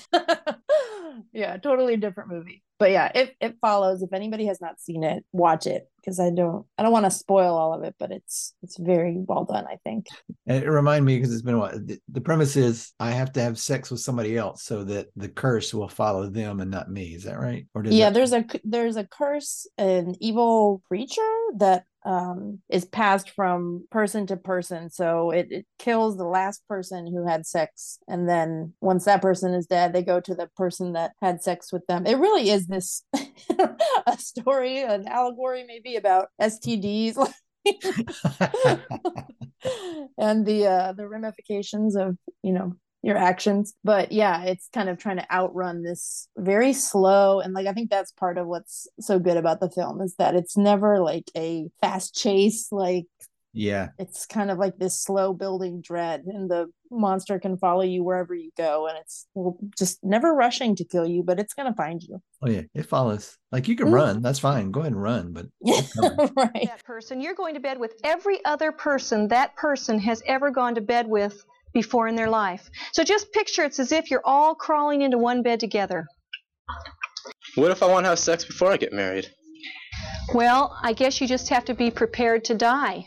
Yeah, 1.34 1.58
totally 1.58 1.98
different 1.98 2.30
movie. 2.30 2.64
But 2.80 2.92
yeah, 2.92 3.12
it, 3.16 3.36
it 3.42 3.56
follows. 3.60 4.04
If 4.04 4.14
anybody 4.14 4.46
has 4.46 4.62
not 4.62 4.80
seen 4.80 5.04
it, 5.04 5.26
watch 5.32 5.66
it 5.66 5.90
because 5.98 6.20
I 6.20 6.30
don't 6.30 6.66
I 6.78 6.84
don't 6.84 6.92
want 6.92 7.06
to 7.06 7.12
spoil 7.12 7.56
all 7.56 7.74
of 7.74 7.84
it, 7.84 7.96
but 7.98 8.12
it's 8.12 8.54
it's 8.62 8.78
very 8.78 9.16
well 9.18 9.46
done, 9.46 9.66
I 9.68 9.78
think. 9.84 10.08
And 10.46 10.64
it 10.64 10.70
reminded 10.70 11.06
me 11.06 11.18
because 11.18 11.34
it's 11.34 11.42
been 11.42 11.56
a 11.56 11.60
while. 11.60 11.72
The, 11.72 12.00
the 12.12 12.22
premise 12.22 12.56
is 12.56 12.94
I 13.00 13.12
have 13.12 13.32
to 13.34 13.42
have 13.42 13.58
sex 13.58 13.90
with 13.90 14.00
somebody 14.00 14.38
else 14.38 14.64
so 14.64 14.84
that 14.84 15.08
the 15.16 15.28
curse 15.28 15.74
will 15.74 15.90
follow 15.90 16.30
them 16.30 16.60
and 16.60 16.70
not 16.70 16.92
me. 16.92 17.16
Is 17.16 17.24
that 17.24 17.40
right? 17.40 17.66
Or 17.74 17.82
does 17.82 17.94
yeah, 17.96 18.10
that- 18.10 18.14
there's 18.14 18.34
a 18.34 18.46
there's 18.64 18.96
a 18.96 19.06
curse, 19.06 19.66
an 19.80 20.16
evil 20.20 20.84
creature 20.88 21.22
that 21.58 21.84
um 22.08 22.60
is 22.70 22.86
passed 22.86 23.32
from 23.32 23.86
person 23.92 24.26
to 24.28 24.38
person. 24.38 24.90
So 24.90 25.32
it, 25.32 25.48
it 25.52 25.66
kills 25.78 26.16
the 26.16 26.24
last 26.24 26.66
person 26.70 27.06
who 27.06 27.28
had 27.28 27.46
sex. 27.46 28.00
And 28.08 28.30
then 28.30 28.74
once 28.80 29.04
that 29.06 29.22
person 29.22 29.54
is 29.54 29.68
dead, 29.68 29.92
they 29.92 30.04
go 30.04 30.22
to 30.22 30.34
the 30.34 30.50
person 30.56 30.94
that 30.94 31.12
had 31.22 31.44
sex 31.44 31.74
with 31.74 31.86
them. 31.88 32.08
It 32.08 32.16
really 32.16 32.50
is 32.50 32.68
this 32.68 33.04
a 34.08 34.18
story, 34.18 34.82
an 34.82 35.06
allegory 35.08 35.66
maybe 35.68 35.98
about 35.98 36.30
STDs. 36.42 37.18
and 40.18 40.46
the 40.46 40.66
uh 40.66 40.94
the 40.94 41.06
ramifications 41.06 41.98
of 41.98 42.16
you 42.42 42.54
know 42.54 42.78
your 43.08 43.18
actions 43.18 43.74
but 43.86 44.12
yeah 44.12 44.44
it's 44.44 44.68
kind 44.74 44.90
of 44.90 44.98
trying 44.98 45.16
to 45.16 45.32
outrun 45.34 45.82
this 45.82 46.28
very 46.38 46.74
slow 46.74 47.40
and 47.40 47.54
like 47.54 47.66
i 47.66 47.72
think 47.72 47.90
that's 47.90 48.12
part 48.12 48.38
of 48.38 48.48
what's 48.48 48.86
so 49.00 49.18
good 49.18 49.38
about 49.38 49.62
the 49.62 49.70
film 49.70 50.02
is 50.02 50.14
that 50.18 50.36
it's 50.36 50.58
never 50.58 51.00
like 51.00 51.32
a 51.36 51.70
fast 51.80 52.14
chase 52.14 52.68
like 52.72 53.06
yeah. 53.54 53.88
it's 53.98 54.26
kind 54.28 54.52
of 54.52 54.60
like 54.60 54.78
this 54.78 55.02
slow 55.02 55.34
building 55.34 55.82
dread 55.82 56.26
and 56.28 56.52
the 56.52 56.68
monster 56.92 57.40
can 57.40 57.58
follow 57.58 57.82
you 57.82 58.04
wherever 58.04 58.36
you 58.36 58.52
go 58.58 58.88
and 58.88 58.98
it's 59.00 59.26
just 59.78 60.04
never 60.04 60.34
rushing 60.34 60.76
to 60.76 60.84
kill 60.84 61.08
you 61.08 61.24
but 61.24 61.40
it's 61.40 61.54
gonna 61.54 61.74
find 61.74 62.04
you 62.04 62.22
Oh 62.44 62.50
yeah. 62.50 62.62
It 62.76 62.86
follows. 62.86 63.36
Like 63.52 63.68
you 63.68 63.76
can 63.76 63.88
Mm. 63.88 63.94
run. 63.94 64.22
That's 64.22 64.38
fine. 64.38 64.70
Go 64.70 64.82
ahead 64.82 64.92
and 64.92 65.02
run. 65.02 65.34
But 65.34 65.48
it's 65.62 65.96
right 66.36 66.68
that 66.68 66.84
person, 66.86 67.20
you're 67.20 67.34
going 67.34 67.56
to 67.56 67.60
bed 67.60 67.80
with 67.80 67.96
every 68.04 68.44
other 68.46 68.72
person 68.72 69.28
that 69.30 69.56
person 69.56 69.98
has 70.00 70.22
ever 70.28 70.52
gone 70.52 70.76
to 70.76 70.82
bed 70.82 71.08
with 71.08 71.44
before 71.78 72.08
in 72.08 72.16
their 72.16 72.30
life. 72.30 72.68
So 72.92 73.04
just 73.04 73.32
picture 73.34 73.64
it's 73.64 73.78
as 73.80 73.92
if 73.92 74.10
you're 74.10 74.26
all 74.26 74.56
crawling 74.56 75.04
into 75.04 75.20
one 75.20 75.44
bed 75.44 75.60
together. 75.60 76.08
What 77.54 77.70
if 77.70 77.84
I 77.84 77.86
want 77.88 78.06
to 78.06 78.10
have 78.10 78.18
sex 78.20 78.44
before 78.46 78.72
I 78.72 78.78
get 78.78 78.94
married? 78.94 79.28
Well, 80.34 80.76
I 80.82 80.94
guess 80.94 81.22
you 81.22 81.28
just 81.28 81.50
have 81.50 81.66
to 81.66 81.76
be 81.76 81.92
prepared 81.92 82.44
to 82.46 82.56
die. 82.56 83.06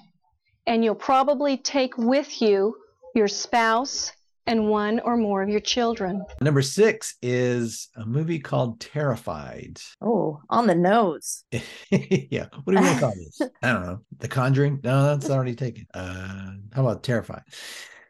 And 0.69 0.85
you'll 0.85 0.95
probably 0.95 1.57
take 1.57 1.99
with 1.99 2.41
you 2.41 2.77
your 3.17 3.27
spouse 3.27 4.13
and 4.47 4.69
one 4.69 5.01
or 5.01 5.17
more 5.17 5.43
of 5.43 5.49
your 5.49 5.61
children. 5.61 6.25
Number 6.41 6.63
six 6.63 7.17
is 7.23 7.89
a 7.97 8.07
movie 8.07 8.39
called 8.39 8.81
Terrified. 8.81 9.81
oh 10.01 10.41
on 10.49 10.67
the 10.67 10.75
nose 10.75 11.45
yeah. 11.91 12.47
What 12.65 12.73
do 12.75 12.81
you 12.81 12.87
want 12.87 12.95
to 12.95 13.01
call 13.01 13.15
this? 13.15 13.41
I 13.63 13.73
don't 13.73 13.85
know. 13.85 14.01
The 14.19 14.29
Conjuring? 14.29 14.81
No, 14.85 15.07
that's 15.07 15.29
already 15.31 15.55
taken. 15.55 15.87
Uh, 15.93 16.53
how 16.73 16.83
about 16.87 17.03
Terrified? 17.03 17.43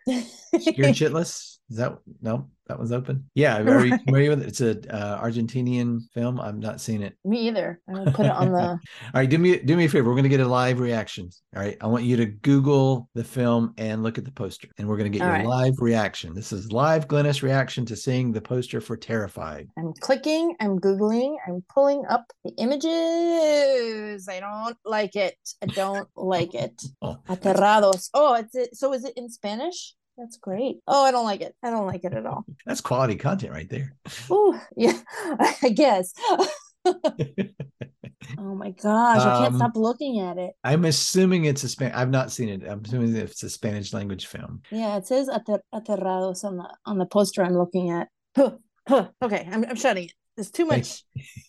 Scared 0.09 0.97
shitless? 0.97 1.60
Is 1.71 1.77
that 1.77 1.99
no? 2.21 2.49
That 2.67 2.79
one's 2.79 2.93
open. 2.93 3.29
Yeah, 3.35 3.59
are 3.59 3.85
you 3.87 3.99
familiar 3.99 4.31
with 4.31 4.43
it? 4.43 4.49
It's 4.49 4.61
a 4.61 4.95
uh, 4.95 5.21
Argentinian 5.25 6.03
film. 6.15 6.41
I'm 6.41 6.61
not 6.61 6.81
seeing 6.81 7.03
it. 7.03 7.17
me 7.25 7.49
either 7.49 7.81
i 7.89 7.93
will 7.93 8.13
put 8.13 8.27
it 8.27 8.33
on 8.33 8.53
the 8.53 8.61
All 8.61 8.79
right, 9.15 9.29
do 9.29 9.39
me 9.39 9.59
do 9.59 9.77
me 9.77 9.87
a 9.87 9.89
favor. 9.89 10.09
We're 10.09 10.17
gonna 10.17 10.29
get 10.29 10.41
a 10.41 10.47
live 10.47 10.79
reaction. 10.79 11.31
All 11.55 11.63
right, 11.63 11.77
I 11.81 11.87
want 11.87 12.05
you 12.05 12.17
to 12.17 12.27
Google 12.27 13.09
the 13.15 13.25
film 13.25 13.75
and 13.79 14.03
look 14.03 14.19
at 14.19 14.25
the 14.25 14.33
poster, 14.33 14.69
and 14.79 14.89
we're 14.89 14.97
gonna 14.97 15.11
get 15.11 15.23
All 15.23 15.29
your 15.29 15.37
right. 15.39 15.47
live 15.47 15.75
reaction. 15.79 16.35
This 16.35 16.53
is 16.53 16.73
live 16.73 17.09
Glennis 17.09 17.43
reaction 17.43 17.85
to 17.87 17.97
seeing 17.97 18.33
the 18.33 18.41
poster 18.41 18.81
for 18.81 18.97
Terrified. 18.97 19.69
I'm 19.79 19.93
clicking, 20.01 20.55
I'm 20.61 20.79
Googling, 20.79 21.37
I'm 21.47 21.65
pulling 21.73 22.05
up 22.09 22.25
the 22.45 22.53
images. 22.59 24.29
I 24.29 24.41
don't 24.41 24.77
like 24.85 25.17
it. 25.17 25.37
I 25.63 25.67
don't 25.67 26.09
like 26.17 26.55
it. 26.55 26.81
Oh, 27.03 27.17
Aterrados. 27.29 28.11
Oh, 28.13 28.35
it's 28.35 28.55
it. 28.55 28.77
So 28.77 28.93
is 28.93 29.05
it 29.05 29.15
in 29.17 29.31
Spanish? 29.31 29.95
That's 30.19 30.37
great. 30.37 30.79
Oh, 30.87 31.05
I 31.05 31.11
don't 31.11 31.25
like 31.25 31.41
it. 31.41 31.55
I 31.63 31.71
don't 31.71 31.87
like 31.87 32.05
it 32.05 32.13
at 32.15 32.27
all. 32.27 32.45
that's 32.67 32.81
quality 32.81 33.17
content 33.17 33.53
right 33.53 33.69
there. 33.69 33.95
Ooh, 34.31 34.59
yeah, 34.77 34.99
I 35.63 35.71
guess. 35.75 36.13
oh 36.85 38.55
my 38.55 38.71
gosh, 38.71 39.21
I 39.21 39.39
can't 39.39 39.55
Um, 39.55 39.57
stop 39.57 39.73
looking 39.77 40.21
at 40.21 40.39
it. 40.39 40.53
I'm 40.63 40.85
assuming 40.85 41.45
it's 41.47 41.65
a 41.65 41.69
Span. 41.69 41.93
I've 41.93 42.11
not 42.11 42.31
seen 42.31 42.49
it. 42.49 42.69
I'm 42.69 42.83
assuming 42.85 43.15
it's 43.17 43.43
a 43.43 43.51
Spanish 43.51 43.93
language 43.93 44.27
film. 44.27 44.63
Yeah, 44.71 44.97
it 44.97 45.07
says 45.07 45.29
ater- 45.29 45.63
aterrados 45.75 46.45
on 46.45 46.59
the 46.59 46.69
on 46.87 46.99
the 46.99 47.07
poster 47.07 47.43
I'm 47.43 47.57
looking 47.57 47.91
at. 47.91 48.09
Huh, 48.37 48.53
huh. 48.89 49.09
Okay, 49.23 49.49
I'm 49.51 49.65
I'm 49.65 49.77
shutting 49.77 50.05
it. 50.05 50.13
There's 50.37 50.51
too 50.51 50.65
much. 50.65 51.03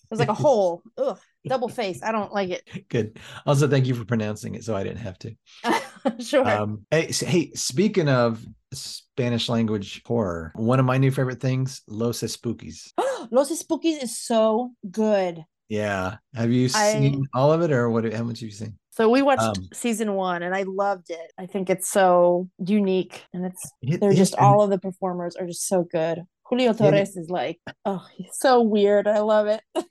There's 0.10 0.20
like 0.20 0.27
a 0.30 0.34
hole. 0.34 0.82
Ugh, 0.98 1.18
double 1.48 1.70
face. 1.70 2.01
I 2.03 2.12
don't 2.12 2.34
like 2.34 2.50
it. 2.50 2.63
Good. 2.89 3.20
Also, 3.46 3.68
thank 3.68 3.86
you 3.86 3.96
for 3.96 4.03
pronouncing 4.06 4.56
it, 4.56 4.63
so 4.63 4.75
I 4.75 4.84
didn't 4.84 4.98
have 5.00 5.18
to. 5.20 5.36
sure. 6.20 6.48
Um, 6.48 6.86
hey, 6.91 7.12
hey, 7.12 7.51
speaking 7.53 8.10
of 8.10 8.46
Spanish 8.74 9.50
language 9.50 10.01
horror, 10.05 10.51
one 10.55 10.79
of 10.79 10.86
my 10.86 10.98
new 10.98 11.12
favorite 11.12 11.39
things, 11.41 11.81
Los 11.88 12.22
Espookys. 12.22 12.91
Los 13.31 13.51
Espookys 13.51 14.01
is 14.03 14.17
so 14.17 14.72
good. 14.89 15.43
Yeah. 15.70 16.17
Have 16.36 16.51
you 16.51 16.65
I- 16.75 16.93
seen 16.93 17.25
all 17.34 17.51
of 17.53 17.62
it, 17.62 17.72
or 17.72 17.89
what? 17.89 18.12
How 18.13 18.24
much 18.24 18.39
have 18.41 18.50
you 18.50 18.55
seen? 18.55 18.77
So 18.93 19.10
we 19.10 19.22
watched 19.22 19.41
Um, 19.58 19.70
season 19.74 20.15
one 20.15 20.43
and 20.43 20.53
I 20.53 20.63
loved 20.63 21.12
it. 21.12 21.31
I 21.39 21.46
think 21.46 21.70
it's 21.70 21.89
so 21.89 22.50
unique 22.60 23.24
and 23.34 23.46
it's 23.46 23.72
It- 23.81 24.01
they're 24.01 24.12
it- 24.12 24.17
just 24.17 24.36
all 24.36 24.62
of 24.63 24.70
the 24.70 24.79
performers 24.79 25.38
are 25.38 25.48
just 25.48 25.65
so 25.67 25.84
good. 25.84 26.24
Julio 26.43 26.74
Torres 26.74 27.15
is 27.15 27.29
like, 27.29 27.62
oh, 27.86 28.05
he's 28.17 28.27
so 28.34 28.62
weird. 28.62 29.08
I 29.08 29.20
love 29.20 29.48
it. 29.48 29.62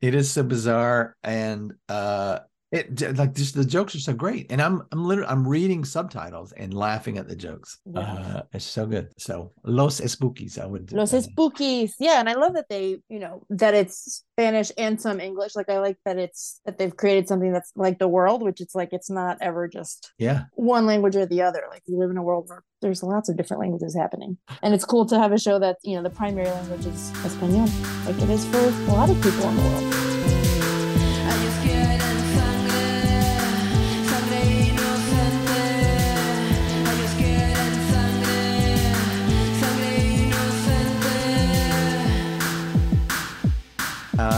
It 0.00 0.14
is 0.14 0.30
so 0.30 0.44
bizarre, 0.44 1.16
and 1.24 1.72
uh, 1.88 2.40
It 2.72 3.16
like 3.18 3.34
just 3.34 3.56
the 3.56 3.64
jokes 3.64 3.96
are 3.96 4.00
so 4.00 4.12
great, 4.12 4.52
and 4.52 4.62
I'm 4.62 4.82
I'm 4.92 5.04
literally 5.04 5.28
I'm 5.28 5.46
reading 5.46 5.84
subtitles 5.84 6.52
and 6.52 6.72
laughing 6.72 7.18
at 7.18 7.26
the 7.26 7.34
jokes. 7.34 7.78
Yeah. 7.84 8.00
Uh, 8.00 8.42
it's 8.52 8.64
so 8.64 8.86
good. 8.86 9.08
So 9.18 9.52
Los 9.64 10.00
Espookys, 10.00 10.56
I 10.56 10.66
would. 10.66 10.92
Los 10.92 11.12
uh, 11.12 11.18
Espookys. 11.18 11.94
Yeah, 11.98 12.20
and 12.20 12.28
I 12.28 12.34
love 12.34 12.54
that 12.54 12.68
they, 12.68 13.02
you 13.08 13.18
know, 13.18 13.44
that 13.50 13.74
it's 13.74 14.22
Spanish 14.34 14.70
and 14.78 15.00
some 15.00 15.18
English. 15.18 15.56
Like 15.56 15.68
I 15.68 15.80
like 15.80 15.96
that 16.04 16.16
it's 16.16 16.60
that 16.64 16.78
they've 16.78 16.96
created 16.96 17.26
something 17.26 17.52
that's 17.52 17.72
like 17.74 17.98
the 17.98 18.06
world, 18.06 18.40
which 18.40 18.60
it's 18.60 18.76
like 18.76 18.90
it's 18.92 19.10
not 19.10 19.38
ever 19.40 19.66
just 19.66 20.12
Yeah, 20.18 20.44
one 20.54 20.86
language 20.86 21.16
or 21.16 21.26
the 21.26 21.42
other. 21.42 21.64
Like 21.68 21.82
we 21.88 21.96
live 21.96 22.10
in 22.10 22.18
a 22.18 22.22
world 22.22 22.48
where 22.48 22.62
there's 22.82 23.02
lots 23.02 23.28
of 23.28 23.36
different 23.36 23.62
languages 23.62 23.96
happening. 23.96 24.38
And 24.62 24.74
it's 24.74 24.84
cool 24.84 25.06
to 25.06 25.18
have 25.18 25.32
a 25.32 25.38
show 25.38 25.58
that, 25.58 25.78
you 25.82 25.96
know, 25.96 26.02
the 26.02 26.10
primary 26.10 26.48
language 26.48 26.86
is 26.86 27.10
Espanol, 27.24 27.68
like 28.06 28.20
it 28.22 28.30
is 28.30 28.46
for 28.46 28.58
a 28.58 28.94
lot 28.94 29.10
of 29.10 29.16
people 29.16 29.48
in 29.48 29.56
the 29.56 29.62
world. 29.62 29.99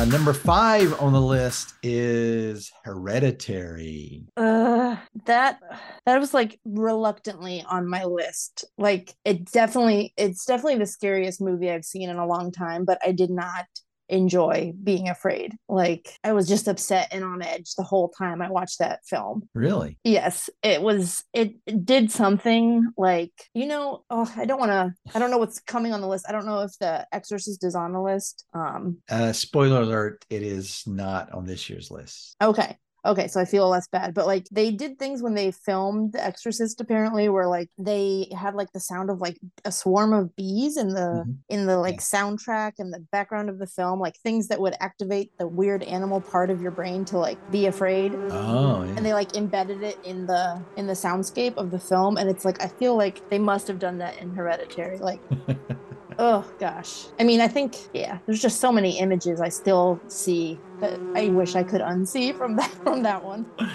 Uh, 0.03 0.05
number 0.07 0.33
five 0.33 1.01
on 1.01 1.13
the 1.13 1.21
list 1.21 1.75
is 1.83 2.73
Hereditary. 2.83 4.25
Uh, 4.37 4.97
that 5.27 5.61
that 6.07 6.19
was 6.19 6.35
like 6.35 6.59
reluctantly 6.65 7.65
on 7.69 7.87
my 7.87 8.03
list. 8.05 8.65
Like 8.77 9.15
it 9.25 9.45
definitely, 9.53 10.13
it's 10.17 10.45
definitely 10.45 10.79
the 10.79 10.87
scariest 10.87 11.41
movie 11.41 11.71
I've 11.71 11.85
seen 11.85 12.11
in 12.11 12.17
a 12.17 12.27
long 12.27 12.51
time. 12.51 12.85
But 12.85 12.99
I 13.07 13.13
did 13.13 13.31
not 13.31 13.67
enjoy 14.13 14.73
being 14.85 15.09
afraid. 15.09 15.57
Like 15.69 16.17
I 16.23 16.33
was 16.33 16.47
just 16.47 16.69
upset 16.69 17.09
and 17.11 17.25
on 17.25 17.43
edge 17.43 17.75
the 17.75 17.83
whole 17.83 18.11
time 18.11 18.43
I 18.43 18.51
watched 18.51 18.79
that 18.79 19.01
film. 19.07 19.49
Really? 19.55 19.99
Yes, 20.05 20.51
it 20.63 20.83
was. 20.83 21.25
It 21.33 21.55
did 21.85 22.13
something 22.13 22.93
like 22.97 23.33
you 23.55 23.67
know. 23.67 24.05
Oh, 24.11 24.31
I 24.37 24.45
don't 24.45 24.61
want 24.61 24.71
to. 24.71 24.95
I 25.15 25.19
don't 25.19 25.31
know 25.31 25.39
what's 25.39 25.59
coming 25.61 25.93
on 25.93 26.01
the 26.01 26.09
list. 26.09 26.27
I 26.29 26.33
don't 26.33 26.47
know 26.47 26.61
if 26.61 26.79
the 26.79 27.07
Exorcist 27.13 27.65
is 27.65 27.75
on 27.75 27.93
the 27.93 28.01
list. 28.01 28.45
Um. 28.55 28.99
Uh, 29.09 29.33
spoiler 29.33 29.81
alert: 29.81 30.25
It 30.31 30.43
is 30.43 30.85
not 30.87 31.33
on 31.33 31.47
this 31.47 31.69
year's 31.69 31.91
list. 31.91 32.37
Okay. 32.41 32.77
Okay, 33.05 33.27
so 33.27 33.41
I 33.41 33.45
feel 33.45 33.69
less 33.69 33.89
bad, 33.89 34.15
but 34.15 34.27
like 34.29 34.47
they 34.53 34.71
did 34.71 34.97
things 34.99 35.23
when 35.23 35.35
they 35.35 35.51
filmed 35.51 36.13
The 36.13 36.25
Exorcist 36.25 36.81
apparently 36.81 37.29
where 37.29 37.49
like 37.49 37.69
they 37.77 38.29
had 38.39 38.55
like 38.55 38.71
the 38.73 38.79
sound 38.79 39.11
of 39.11 39.21
like 39.21 39.41
a 39.65 39.73
swarm 39.73 40.13
of 40.13 40.37
bees 40.37 40.77
in 40.77 40.91
the 40.91 41.25
Mhm. 41.27 41.37
in 41.49 41.67
the 41.67 41.79
like 41.79 41.99
soundtrack 42.01 42.75
and 42.79 42.93
the 42.93 43.01
background 43.11 43.51
of 43.51 43.59
the 43.59 43.67
film, 43.67 43.99
like 43.99 44.17
things 44.19 44.47
that 44.49 44.61
would 44.61 44.75
activate 44.79 45.37
the 45.39 45.49
weird 45.49 45.83
animal 45.83 46.21
part 46.21 46.49
of 46.49 46.63
your 46.63 46.71
brain 46.71 47.05
to 47.07 47.19
like 47.19 47.39
be 47.51 47.67
afraid. 47.67 48.15
Oh, 48.31 48.85
yeah. 48.85 48.95
and 48.97 49.05
they 49.05 49.15
like 49.15 49.37
embedded 49.37 49.83
it 49.83 49.99
in 50.05 50.27
the 50.27 50.63
in 50.77 50.87
the 50.87 50.93
soundscape 50.93 51.57
of 51.57 51.71
the 51.73 51.79
film 51.81 52.17
and 52.17 52.31
it's 52.31 52.45
like 52.45 52.63
i 52.63 52.69
feel 52.69 52.97
like 52.97 53.29
they 53.31 53.39
must 53.39 53.67
have 53.67 53.79
done 53.79 53.99
that 53.99 54.17
in 54.19 54.31
hereditary 54.35 54.99
like 54.99 55.21
oh 56.19 56.45
gosh 56.59 57.07
i 57.19 57.25
mean 57.25 57.41
i 57.41 57.49
think 57.49 57.77
yeah 57.93 58.19
there's 58.27 58.43
just 58.43 58.61
so 58.61 58.73
many 58.73 58.99
images 58.99 59.41
i 59.41 59.49
still 59.49 60.01
see 60.09 60.59
that 60.81 60.99
i 61.15 61.29
wish 61.29 61.55
i 61.55 61.63
could 61.63 61.81
unsee 61.81 62.37
from 62.37 62.57
that 62.61 62.71
from 62.83 63.03
that 63.03 63.23
one 63.23 63.47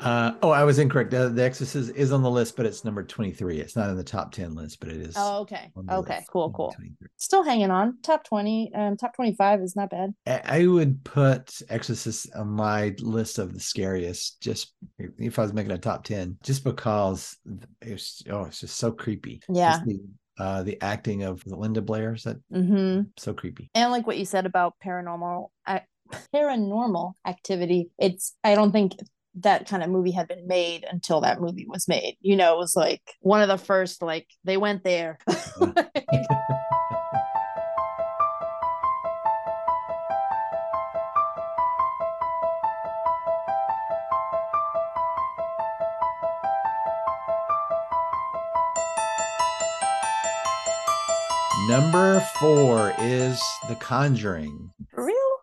Uh, 0.00 0.32
oh, 0.42 0.50
I 0.50 0.64
was 0.64 0.78
incorrect. 0.78 1.12
Uh, 1.12 1.28
the 1.28 1.44
Exorcist 1.44 1.92
is 1.94 2.10
on 2.10 2.22
the 2.22 2.30
list, 2.30 2.56
but 2.56 2.64
it's 2.64 2.84
number 2.84 3.02
23. 3.02 3.60
It's 3.60 3.76
not 3.76 3.90
in 3.90 3.96
the 3.96 4.04
top 4.04 4.32
10 4.32 4.54
list, 4.54 4.80
but 4.80 4.88
it 4.88 4.96
is. 4.96 5.14
oh 5.16 5.40
okay 5.40 5.70
okay 5.90 6.16
list, 6.16 6.30
cool 6.30 6.50
cool 6.52 6.74
still 7.16 7.42
hanging 7.42 7.70
on 7.70 7.98
top 8.02 8.24
20 8.24 8.72
um 8.74 8.96
top 8.96 9.14
25 9.14 9.60
is 9.60 9.76
not 9.76 9.90
bad 9.90 10.14
I 10.26 10.60
I 10.60 10.66
would 10.66 11.04
put 11.04 11.60
Exorcist 11.68 12.34
on 12.34 12.48
my 12.48 12.94
list 12.98 13.38
of 13.38 13.52
the 13.52 13.60
scariest, 13.60 14.40
just 14.40 14.74
if 14.98 15.38
I 15.38 15.42
was 15.42 15.52
making 15.52 15.72
a 15.72 15.78
top 15.78 16.04
10, 16.04 16.38
just 16.42 16.64
because 16.64 17.36
it's 17.80 18.22
oh, 18.30 18.44
it's 18.44 18.60
just 18.60 18.76
so 18.76 18.92
creepy. 18.92 19.42
Yeah. 19.48 19.80
The, 19.84 20.00
uh, 20.40 20.62
the 20.62 20.80
acting 20.80 21.22
of 21.22 21.46
Linda 21.46 21.82
Blair 21.82 22.14
is 22.14 22.24
that 22.24 22.36
mm-hmm. 22.52 23.02
so 23.16 23.34
creepy. 23.34 23.70
and 23.74 23.90
like 23.90 24.06
what 24.06 24.18
you 24.18 24.24
said 24.24 24.46
about 24.46 24.74
paranormal 24.84 25.48
ac- 25.68 25.84
paranormal 26.34 27.12
activity 27.26 27.90
it's 27.98 28.34
i 28.42 28.54
don't 28.54 28.72
think 28.72 28.94
that 29.36 29.68
kind 29.68 29.82
of 29.82 29.90
movie 29.90 30.10
had 30.10 30.28
been 30.28 30.46
made 30.46 30.84
until 30.90 31.20
that 31.20 31.40
movie 31.40 31.66
was 31.68 31.86
made. 31.86 32.16
You 32.20 32.36
know 32.36 32.54
it 32.54 32.58
was 32.58 32.74
like 32.74 33.02
one 33.20 33.42
of 33.42 33.48
the 33.48 33.58
first 33.58 34.02
like 34.02 34.26
they 34.44 34.56
went 34.56 34.82
there 34.82 35.18
Number 51.68 52.20
four 52.40 52.94
is 52.98 53.40
The 53.68 53.74
Conjuring. 53.76 54.70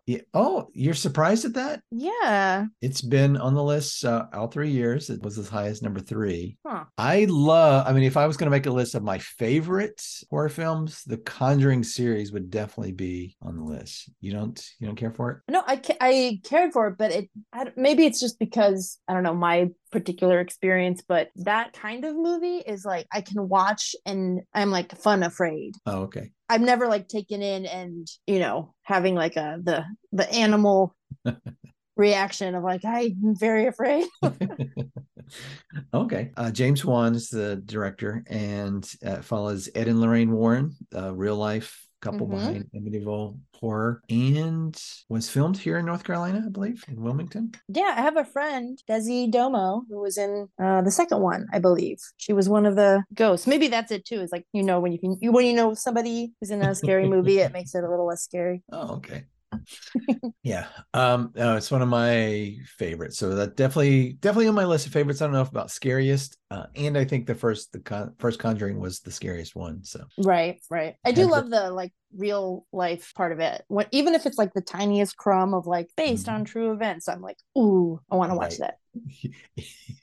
Yeah. 0.07 0.21
Oh, 0.33 0.69
you're 0.73 0.93
surprised 0.93 1.45
at 1.45 1.53
that? 1.55 1.81
yeah 1.91 2.65
It's 2.81 3.01
been 3.01 3.37
on 3.37 3.53
the 3.53 3.63
list 3.63 4.03
uh, 4.05 4.25
all 4.33 4.47
three 4.47 4.71
years. 4.71 5.09
It 5.09 5.21
was 5.21 5.37
as 5.37 5.49
high 5.49 5.67
as 5.67 5.81
number 5.81 5.99
three. 5.99 6.57
huh 6.65 6.85
I 6.97 7.27
love, 7.29 7.85
I 7.85 7.91
mean, 7.93 8.03
if 8.03 8.17
I 8.17 8.25
was 8.25 8.37
going 8.37 8.47
to 8.47 8.55
make 8.57 8.65
a 8.65 8.71
list 8.71 8.95
of 8.95 9.03
my 9.03 9.17
favorite 9.19 10.01
horror 10.29 10.49
films, 10.49 11.03
the 11.05 11.17
Conjuring 11.17 11.83
series 11.83 12.31
would 12.31 12.49
definitely 12.49 12.93
be 12.93 13.35
on 13.41 13.57
the 13.57 13.63
list. 13.63 14.09
You 14.21 14.31
don't, 14.31 14.59
you 14.79 14.87
don't 14.87 14.95
care 14.95 15.11
for 15.11 15.31
it? 15.31 15.51
no 15.51 15.61
i 15.67 15.75
ca- 15.75 15.97
i 16.01 16.39
cared 16.43 16.71
for 16.73 16.87
it 16.87 16.97
but 16.97 17.11
it 17.11 17.29
I, 17.53 17.71
maybe 17.75 18.05
it's 18.05 18.19
just 18.19 18.39
because 18.39 18.97
i 19.07 19.13
don't 19.13 19.23
know 19.23 19.33
my 19.35 19.69
particular 19.91 20.39
experience 20.39 21.03
but 21.07 21.29
that 21.37 21.73
kind 21.73 22.05
of 22.05 22.15
movie 22.15 22.57
is 22.57 22.85
like 22.85 23.07
i 23.13 23.21
can 23.21 23.47
watch 23.47 23.95
and 24.05 24.41
i'm 24.53 24.71
like 24.71 24.97
fun 24.97 25.23
afraid 25.23 25.73
Oh, 25.85 26.03
okay. 26.03 26.31
I've 26.49 26.61
never 26.61 26.87
like 26.87 27.07
taken 27.07 27.41
in 27.41 27.65
and 27.65 28.07
you 28.25 28.39
know 28.39 28.73
having 28.83 29.15
like 29.15 29.35
a 29.35 29.59
the 29.61 29.85
the 30.11 30.31
animal 30.31 30.95
reaction 31.97 32.55
of 32.55 32.63
like 32.63 32.85
I'm 32.85 33.35
very 33.35 33.67
afraid. 33.67 34.07
okay. 35.93 36.31
Uh, 36.37 36.51
James 36.51 36.85
Wan 36.85 37.15
is 37.15 37.29
the 37.29 37.57
director 37.57 38.23
and 38.27 38.89
uh, 39.05 39.21
follows 39.21 39.69
Ed 39.75 39.87
and 39.87 39.99
Lorraine 39.99 40.31
Warren, 40.31 40.75
a 40.93 41.13
real 41.13 41.35
life 41.35 41.86
couple 42.01 42.27
Mhm. 42.27 42.31
behind 42.31 42.65
Amityville 42.75 43.39
Horror, 43.59 44.01
and 44.09 44.79
was 45.09 45.29
filmed 45.29 45.57
here 45.57 45.77
in 45.79 45.85
North 45.85 46.03
Carolina, 46.03 46.43
I 46.45 46.49
believe, 46.49 46.83
in 46.87 47.01
Wilmington. 47.01 47.51
yeah, 47.67 47.93
I 47.97 48.01
have 48.01 48.17
a 48.17 48.25
friend 48.25 48.81
Desi 48.89 49.31
Domo 49.31 49.83
who 49.89 49.99
was 50.01 50.17
in 50.17 50.47
uh, 50.61 50.81
the 50.83 50.91
second 50.91 51.21
one, 51.21 51.47
I 51.51 51.59
believe. 51.59 51.97
She 52.17 52.33
was 52.33 52.47
one 52.49 52.65
of 52.65 52.75
the 52.75 53.03
ghosts. 53.13 53.47
Maybe 53.47 53.67
that's 53.67 53.91
it 53.91 54.05
too. 54.05 54.21
It's 54.21 54.31
like 54.31 54.45
you 54.53 54.63
know 54.63 54.79
when 54.79 54.91
you 54.91 54.99
can 54.99 55.17
you 55.21 55.31
when 55.31 55.45
you 55.45 55.53
know 55.53 55.73
somebody 55.73 56.33
who's 56.39 56.51
in 56.51 56.61
a 56.61 56.75
scary 56.75 57.07
movie, 57.15 57.39
it 57.39 57.51
makes 57.51 57.73
it 57.75 57.83
a 57.83 57.89
little 57.89 58.05
less 58.07 58.21
scary. 58.23 58.61
Oh, 58.71 58.95
okay. 58.97 59.25
yeah. 60.43 60.67
Um, 60.93 61.31
no, 61.35 61.55
it's 61.55 61.71
one 61.71 61.81
of 61.81 61.87
my 61.87 62.57
favorites. 62.77 63.17
So 63.17 63.33
that 63.35 63.55
definitely, 63.55 64.13
definitely 64.13 64.49
on 64.49 64.55
my 64.55 64.65
list 64.65 64.87
of 64.87 64.93
favorites. 64.93 65.21
I 65.21 65.25
don't 65.25 65.33
know 65.33 65.41
if 65.41 65.49
about 65.49 65.71
scariest. 65.71 66.37
Uh, 66.49 66.67
and 66.77 66.97
I 66.97 67.03
think 67.03 67.27
the 67.27 67.35
first, 67.35 67.73
the 67.73 67.79
con- 67.79 68.13
first 68.19 68.39
Conjuring 68.39 68.79
was 68.79 69.01
the 69.01 69.11
scariest 69.11 69.53
one. 69.55 69.83
So 69.83 70.05
Right, 70.17 70.61
right. 70.69 70.95
I 71.05 71.11
do 71.11 71.21
Has 71.23 71.29
love 71.29 71.49
the 71.49 71.71
like 71.71 71.91
real 72.15 72.65
life 72.71 73.11
part 73.15 73.33
of 73.33 73.39
it. 73.41 73.63
When 73.67 73.85
even 73.91 74.15
if 74.15 74.25
it's 74.25 74.37
like 74.37 74.53
the 74.53 74.61
tiniest 74.61 75.17
crumb 75.17 75.53
of 75.53 75.67
like 75.67 75.89
based 75.97 76.27
Mhm. 76.27 76.33
on 76.33 76.45
true 76.45 76.71
events, 76.71 77.09
I'm 77.09 77.21
like, 77.21 77.37
ooh, 77.57 77.99
I 78.09 78.15
want 78.15 78.31
to 78.31 78.37
watch 78.37 78.59
Right. 78.59 78.71
that. 78.71 78.77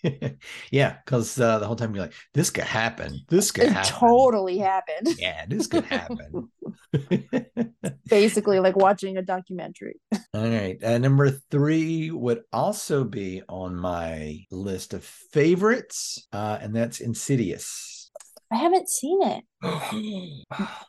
yeah, 0.70 0.96
because 1.04 1.40
uh, 1.40 1.58
the 1.58 1.66
whole 1.66 1.76
time 1.76 1.94
you're 1.94 2.04
like, 2.04 2.14
this 2.34 2.50
could 2.50 2.64
happen. 2.64 3.20
This 3.28 3.50
could 3.50 3.64
It 3.64 3.72
happen. 3.72 3.90
totally 3.90 4.58
happened. 4.58 5.08
Yeah, 5.18 5.46
this 5.48 5.66
could 5.66 5.84
happen. 5.86 6.50
Basically, 8.08 8.60
like 8.60 8.76
watching 8.76 9.16
a 9.16 9.22
documentary. 9.22 10.00
All 10.34 10.48
right. 10.48 10.82
Uh, 10.82 10.98
number 10.98 11.30
three 11.50 12.10
would 12.10 12.42
also 12.52 13.02
be 13.04 13.42
on 13.48 13.74
my 13.74 14.44
list 14.50 14.94
of 14.94 15.04
favorites, 15.04 16.26
uh, 16.34 16.58
and 16.60 16.74
that's 16.74 17.00
Insidious. 17.00 18.10
I 18.52 18.56
haven't 18.56 18.88
seen 18.88 19.20
it. 19.22 19.44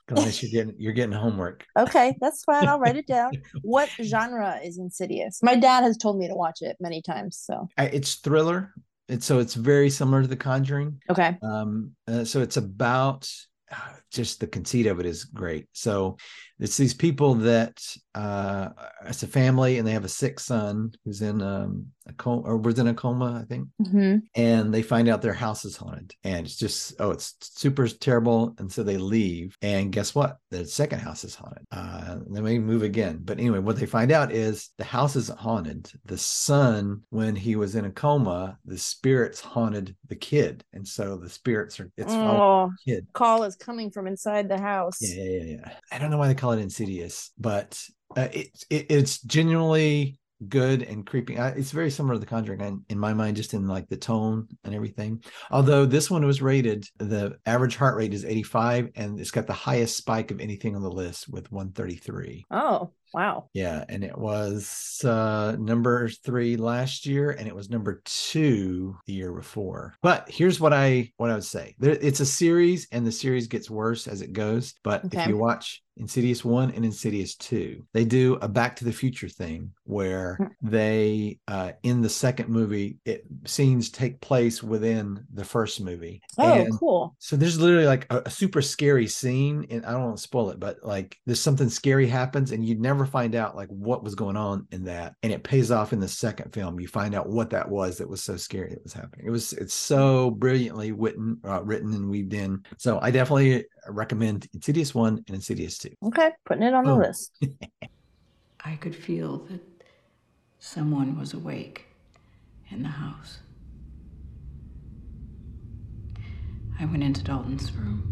Unless 0.10 0.44
you're 0.44 0.52
getting 0.52 0.76
you're 0.80 0.94
getting 0.94 1.14
homework. 1.14 1.66
Okay, 1.78 2.16
that's 2.20 2.44
fine. 2.44 2.68
I'll 2.68 2.80
write 2.80 2.98
it 2.98 3.08
down. 3.08 3.32
What 3.62 3.90
genre 4.04 4.60
is 4.64 4.78
Insidious? 4.78 5.40
My 5.42 5.56
dad 5.56 5.84
has 5.84 5.98
told 5.98 6.18
me 6.18 6.28
to 6.28 6.36
watch 6.36 6.60
it 6.62 6.76
many 6.80 7.02
times. 7.02 7.38
So 7.42 7.68
it's 7.78 8.16
thriller. 8.16 8.74
It's 9.08 9.26
so 9.26 9.40
it's 9.40 9.54
very 9.54 9.90
similar 9.90 10.22
to 10.24 10.28
The 10.28 10.36
Conjuring. 10.36 11.00
okay, 11.10 11.38
Um, 11.42 11.92
uh, 12.08 12.24
so 12.26 12.42
it's 12.42 12.58
about 12.58 13.30
uh, 13.72 13.76
just 14.12 14.40
the 14.40 14.48
conceit 14.48 14.88
of 14.88 15.00
it 15.00 15.06
is 15.06 15.26
great. 15.26 15.68
So, 15.74 16.18
it's 16.60 16.78
these 16.78 16.94
people 16.94 17.36
that 17.36 17.82
uh 18.16 18.70
it's 19.06 19.24
a 19.24 19.28
family 19.28 19.78
and 19.78 19.86
they 19.88 19.92
have 19.92 20.06
a 20.06 20.10
sick 20.10 20.40
son 20.40 20.92
who's 21.04 21.22
in 21.22 21.42
um 21.42 21.86
a 22.08 22.14
coma 22.14 22.42
or 22.44 22.56
was 22.58 22.78
in 22.80 22.88
a 22.88 22.94
coma 22.94 23.40
i 23.42 23.46
think. 23.46 23.68
Mhm. 23.82 24.22
and 24.36 24.74
they 24.74 24.82
find 24.82 25.10
out 25.10 25.22
their 25.22 25.34
house 25.34 25.66
is 25.66 25.76
haunted 25.76 26.14
and 26.24 26.46
it's 26.46 26.56
just 26.56 26.94
oh 27.00 27.12
it's 27.12 27.36
super 27.42 27.88
terrible. 27.88 28.56
And 28.60 28.72
so 28.72 28.84
they 28.84 28.98
leave 28.98 29.58
and 29.62 29.92
guess 29.92 30.14
what? 30.16 30.38
The 30.52 30.66
second 30.66 31.00
house 31.00 31.24
is 31.24 31.36
haunted. 31.36 31.66
Uh 31.72 32.18
they 32.30 32.42
may 32.42 32.60
move 32.60 32.84
again. 32.84 33.20
But 33.24 33.40
anyway 33.40 33.60
what 33.60 33.76
they 33.78 33.86
find 33.88 34.12
out 34.12 34.32
is 34.32 34.70
the 34.78 34.84
house 34.84 35.16
isn't 35.16 35.40
haunted. 35.40 35.92
The 36.06 36.18
son 36.18 37.02
when 37.10 37.36
he 37.36 37.56
was 37.56 37.76
in 37.76 37.86
a 37.86 37.92
coma 37.92 38.58
the 38.66 38.78
spirits 38.78 39.42
haunted 39.42 39.96
the 40.08 40.16
kid. 40.16 40.64
And 40.74 40.88
so 40.88 41.18
the 41.18 41.30
spirits 41.30 41.80
are 41.80 41.90
it's 41.98 42.14
Oh, 42.14 42.72
the 42.86 42.94
kid. 42.94 43.08
call 43.14 43.44
is 43.44 43.56
coming 43.56 43.90
from 43.92 44.06
inside 44.08 44.48
the 44.48 44.60
house. 44.60 44.98
yeah, 45.02 45.16
yeah, 45.24 45.30
yeah, 45.44 45.44
yeah. 45.66 45.72
I 45.92 45.98
don't 46.00 46.12
know 46.12 46.18
why 46.18 46.28
they 46.28 46.36
call 46.36 46.45
it 46.52 46.60
insidious, 46.60 47.32
but 47.38 47.82
uh, 48.16 48.28
it, 48.32 48.48
it 48.70 48.86
it's 48.90 49.22
genuinely 49.22 50.20
good 50.50 50.84
and 50.84 51.06
creepy. 51.06 51.38
Uh, 51.38 51.54
It's 51.56 51.72
very 51.72 51.90
similar 51.90 52.16
to 52.16 52.20
The 52.20 52.26
Conjuring 52.26 52.62
in, 52.62 52.84
in 52.90 53.00
my 53.00 53.14
mind, 53.14 53.38
just 53.38 53.54
in 53.54 53.68
like 53.68 53.88
the 53.88 53.98
tone 53.98 54.48
and 54.64 54.76
everything. 54.76 55.24
Although 55.50 55.86
this 55.86 56.12
one 56.12 56.26
was 56.26 56.42
rated, 56.42 56.86
the 56.98 57.38
average 57.46 57.76
heart 57.78 57.96
rate 57.96 58.14
is 58.14 58.26
85, 58.26 58.90
and 58.96 59.20
it's 59.20 59.32
got 59.32 59.48
the 59.48 59.54
highest 59.54 59.98
spike 59.98 60.32
of 60.32 60.40
anything 60.40 60.76
on 60.76 60.82
the 60.82 60.92
list 60.92 61.30
with 61.30 61.52
133. 61.52 62.46
Oh, 62.52 62.92
wow. 63.14 63.50
Yeah, 63.54 63.86
and 63.88 64.04
it 64.04 64.18
was 64.18 65.02
uh 65.06 65.56
number 65.58 66.10
three 66.10 66.58
last 66.58 67.06
year, 67.06 67.32
and 67.32 67.48
it 67.48 67.56
was 67.56 67.70
number 67.70 68.02
two 68.04 68.98
the 69.08 69.14
year 69.14 69.32
before. 69.32 69.96
But 70.02 70.30
here's 70.30 70.60
what 70.60 70.74
I 70.74 71.12
what 71.18 71.32
I 71.32 71.36
would 71.36 71.44
say: 71.46 71.76
there, 71.80 71.98
it's 72.02 72.20
a 72.20 72.26
series, 72.26 72.88
and 72.92 73.08
the 73.08 73.12
series 73.12 73.48
gets 73.48 73.70
worse 73.70 74.08
as 74.08 74.22
it 74.22 74.34
goes. 74.34 74.74
But 74.84 75.08
if 75.12 75.26
you 75.26 75.38
watch 75.38 75.82
Insidious 75.98 76.44
one 76.44 76.72
and 76.72 76.84
Insidious 76.84 77.36
two, 77.36 77.84
they 77.94 78.06
do 78.06 78.36
a 78.42 78.48
Back 78.48 78.76
to 78.78 78.86
the 78.86 78.92
Future 78.94 79.30
thing 79.30 79.72
where 79.84 80.36
Hmm. 80.38 80.46
they 80.62 81.40
uh 81.48 81.72
in 81.84 82.02
the 82.02 82.10
second 82.10 82.50
movie, 82.50 82.98
it 83.06 83.26
scenes 83.46 83.90
take 83.90 84.20
place 84.22 84.62
within 84.62 85.26
the 85.34 85.46
first 85.46 85.80
movie. 85.82 86.22
Oh, 86.38 86.66
And 86.66 86.78
cool. 86.80 87.16
so 87.20 87.36
there's 87.36 87.60
literally 87.60 87.86
like 87.86 88.08
a, 88.12 88.24
a 88.26 88.30
super 88.30 88.62
scary 88.62 89.08
scene, 89.08 89.66
and 89.70 89.86
I 89.86 89.92
don't 89.92 90.04
want 90.04 90.18
to 90.18 90.24
spoil 90.24 90.50
it, 90.50 90.60
but 90.60 90.78
like 90.84 91.18
there's 91.26 91.40
something 91.40 91.70
scary 91.70 92.08
happens, 92.08 92.52
and 92.52 92.66
you'd 92.66 92.82
never 92.82 93.06
find 93.06 93.36
out 93.36 93.56
like 93.56 93.70
what 93.70 94.04
was 94.04 94.16
going 94.16 94.36
on 94.38 94.68
in 94.72 94.84
that, 94.86 95.16
and 95.24 95.32
it 95.32 95.44
pays 95.44 95.72
off 95.72 95.94
in 95.94 96.00
the 96.00 96.08
second 96.08 96.52
film. 96.54 96.80
You 96.80 96.88
find 96.88 97.16
out 97.16 97.30
what 97.30 97.52
that 97.52 97.70
was 97.70 97.98
that 98.00 98.10
was 98.10 98.22
so 98.24 98.36
scary 98.38 98.72
that 98.72 98.84
was 98.84 98.94
happening. 98.94 99.28
It 99.28 99.32
was 99.32 99.54
it's 99.54 99.74
so 99.74 100.32
brilliantly 100.32 100.92
written, 100.92 101.40
uh, 101.46 101.64
written 101.64 101.94
and 101.94 102.10
weaved 102.10 102.34
in. 102.34 102.64
So 102.78 103.00
I 103.02 103.12
definitely 103.12 103.66
recommend 103.88 104.48
Insidious 104.54 104.94
one 104.96 105.24
and 105.28 105.36
Insidious 105.36 105.78
two. 105.78 105.92
Okay, 106.04 106.32
putting 106.46 106.64
it 106.64 106.74
on 106.74 106.86
the 106.86 106.94
Oh. 106.94 106.98
list. 106.98 107.32
I 108.66 108.76
could 108.78 108.96
feel 108.96 109.38
that 109.50 109.62
someone 110.60 111.18
was 111.20 111.34
awake 111.34 111.86
in 112.70 112.82
the 112.84 112.90
house. 112.90 113.40
I 116.80 116.86
went 116.86 117.04
into 117.04 117.24
Dalton's 117.24 117.72
room. 117.72 118.12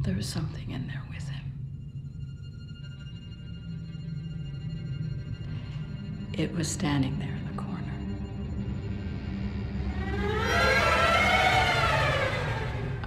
There 0.00 0.14
was 0.16 0.26
something 0.28 0.70
in 0.70 0.88
there 0.88 1.02
with 1.08 1.28
him. 1.28 1.41
It 6.34 6.54
was 6.54 6.66
standing 6.66 7.18
there 7.18 7.28
in 7.28 7.44
the 7.46 7.62
corner. 7.62 7.92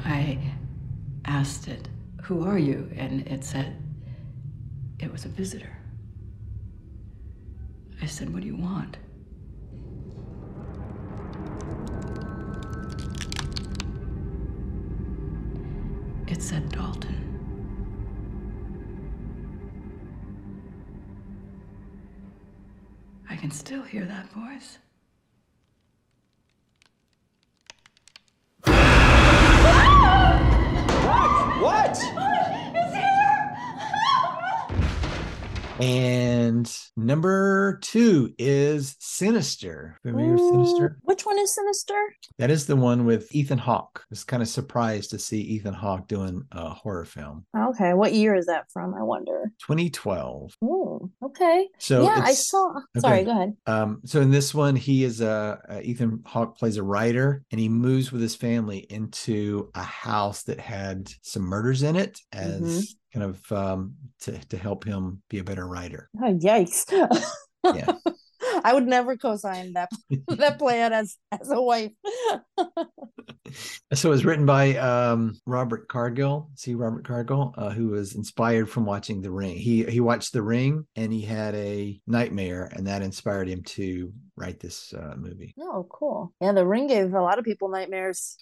I 0.05 0.39
asked 1.25 1.67
it, 1.67 1.89
Who 2.23 2.43
are 2.43 2.59
you? 2.59 2.89
And 2.95 3.27
it 3.27 3.43
said, 3.43 3.81
It 4.99 5.11
was 5.11 5.25
a 5.25 5.29
visitor. 5.29 5.75
I 8.01 8.05
said, 8.05 8.31
What 8.31 8.41
do 8.41 8.47
you 8.47 8.55
want? 8.55 8.97
It 16.27 16.41
said 16.41 16.69
Dalton. 16.69 17.34
Can 23.45 23.51
still 23.51 23.83
hear 23.83 24.05
that 24.05 24.27
voice. 24.31 24.79
And 35.85 36.77
number 36.97 37.77
two 37.83 38.33
is 38.39 38.95
Sinister. 38.99 39.99
Familiar 40.01 40.33
with 40.33 40.41
Sinister? 40.41 40.97
Which 41.03 41.27
one 41.27 41.37
is 41.37 41.53
Sinister? 41.53 41.93
That 42.39 42.49
is 42.49 42.65
the 42.65 42.75
one 42.75 43.05
with 43.05 43.33
Ethan 43.35 43.59
Hawke. 43.59 44.01
I 44.01 44.05
was 44.09 44.23
kind 44.23 44.41
of 44.41 44.49
surprised 44.49 45.11
to 45.11 45.19
see 45.19 45.41
Ethan 45.41 45.75
Hawke 45.75 46.07
doing 46.07 46.43
a 46.51 46.69
horror 46.69 47.05
film. 47.05 47.45
Okay, 47.55 47.93
what 47.93 48.13
year 48.13 48.33
is 48.33 48.47
that 48.47 48.65
from? 48.71 48.95
I 48.95 49.03
wonder. 49.03 49.51
2012. 49.61 50.55
Oh, 50.63 51.11
okay. 51.23 51.67
So 51.77 52.01
yeah, 52.03 52.19
I 52.23 52.33
saw. 52.33 52.73
Sorry, 52.97 53.23
go 53.23 53.31
ahead. 53.31 53.55
Um, 53.67 54.01
so 54.05 54.21
in 54.21 54.31
this 54.31 54.55
one, 54.55 54.75
he 54.75 55.03
is 55.03 55.21
a, 55.21 55.59
uh 55.69 55.81
Ethan 55.83 56.23
Hawke 56.25 56.57
plays 56.57 56.77
a 56.77 56.83
writer, 56.83 57.43
and 57.51 57.59
he 57.61 57.69
moves 57.69 58.11
with 58.11 58.21
his 58.21 58.35
family 58.35 58.79
into 58.89 59.69
a 59.75 59.83
house 59.83 60.43
that 60.43 60.59
had 60.59 61.11
some 61.21 61.43
murders 61.43 61.83
in 61.83 61.95
it 61.95 62.19
as 62.33 62.55
Mm-hmm. 62.55 62.79
Kind 63.15 63.23
of 63.23 63.51
um, 63.53 63.95
to 64.21 64.37
to 64.49 64.57
help 64.57 64.83
him 64.83 65.21
be 65.29 65.39
a 65.39 65.43
better 65.43 65.65
writer. 65.65 66.09
Oh, 66.21 66.33
yikes. 66.37 66.83
Yeah. 67.63 67.93
I 68.63 68.73
would 68.73 68.87
never 68.87 69.15
co-sign 69.15 69.73
that 69.73 69.89
that 70.27 70.59
plan 70.59 70.91
as 70.91 71.15
as 71.31 71.49
a 71.49 71.61
wife. 71.61 71.91
So 73.93 74.09
it 74.09 74.11
was 74.11 74.25
written 74.25 74.45
by 74.45 74.75
um, 74.75 75.39
Robert 75.45 75.87
Cargill. 75.87 76.49
C. 76.55 76.75
Robert 76.75 77.07
Cargill, 77.07 77.53
uh, 77.57 77.69
who 77.69 77.87
was 77.87 78.15
inspired 78.15 78.69
from 78.69 78.85
watching 78.85 79.21
The 79.21 79.31
Ring. 79.31 79.55
He 79.55 79.85
he 79.85 80.01
watched 80.01 80.33
The 80.33 80.41
Ring 80.41 80.85
and 80.97 81.13
he 81.13 81.21
had 81.21 81.55
a 81.55 81.97
nightmare, 82.05 82.69
and 82.75 82.87
that 82.87 83.01
inspired 83.01 83.47
him 83.47 83.63
to 83.63 84.11
write 84.37 84.59
this 84.59 84.93
uh, 84.93 85.15
movie. 85.17 85.53
oh, 85.59 85.87
cool. 85.89 86.33
Yeah, 86.41 86.51
the 86.51 86.65
ring 86.65 86.87
gave 86.87 87.13
a 87.13 87.21
lot 87.21 87.39
of 87.39 87.45
people 87.45 87.69
nightmares. 87.69 88.37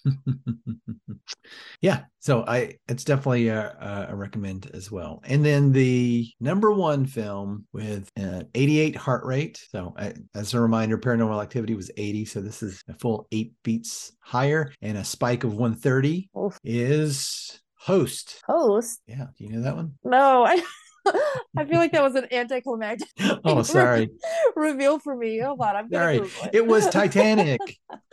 yeah, 1.80 2.04
so 2.20 2.44
I 2.46 2.76
it's 2.88 3.04
definitely 3.04 3.48
a, 3.48 4.06
a, 4.10 4.14
recommend 4.14 4.70
as 4.74 4.90
well. 4.90 5.20
And 5.24 5.44
then 5.44 5.72
the 5.72 6.28
number 6.40 6.72
one 6.72 7.06
film 7.06 7.66
with 7.72 8.10
uh, 8.20 8.42
88 8.54 8.96
heart 8.96 9.24
rate. 9.24 9.64
So 9.70 9.94
I, 9.96 10.14
as 10.34 10.54
a 10.54 10.60
reminder, 10.60 10.98
Paranormal 10.98 11.42
Activity 11.42 11.74
was 11.74 11.90
80, 11.96 12.24
so 12.24 12.40
this 12.40 12.62
is 12.62 12.82
a 12.88 12.94
full 12.94 13.26
eight 13.32 13.52
beats 13.62 14.12
higher, 14.20 14.72
and 14.82 14.98
a 14.98 15.04
spike 15.04 15.44
of 15.44 15.52
130 15.52 16.30
Oof. 16.36 16.58
is 16.64 17.60
Host. 17.84 18.40
Host? 18.46 19.02
Yeah, 19.06 19.26
do 19.36 19.44
you 19.44 19.50
know 19.50 19.62
that 19.62 19.76
one? 19.76 19.92
No, 20.02 20.44
I 20.46 20.62
I 21.56 21.64
feel 21.64 21.78
like 21.78 21.92
that 21.92 22.02
was 22.02 22.14
an 22.14 22.26
anticlimactic 22.32 23.08
Oh, 23.44 23.62
sorry. 23.62 24.10
reveal 24.56 24.98
for 24.98 25.16
me. 25.16 25.40
Hold 25.40 25.60
on, 25.60 25.76
I'm 25.76 25.90
Sorry. 25.90 26.18
Google 26.18 26.48
It 26.52 26.66
was 26.66 26.88
Titanic. 26.88 27.60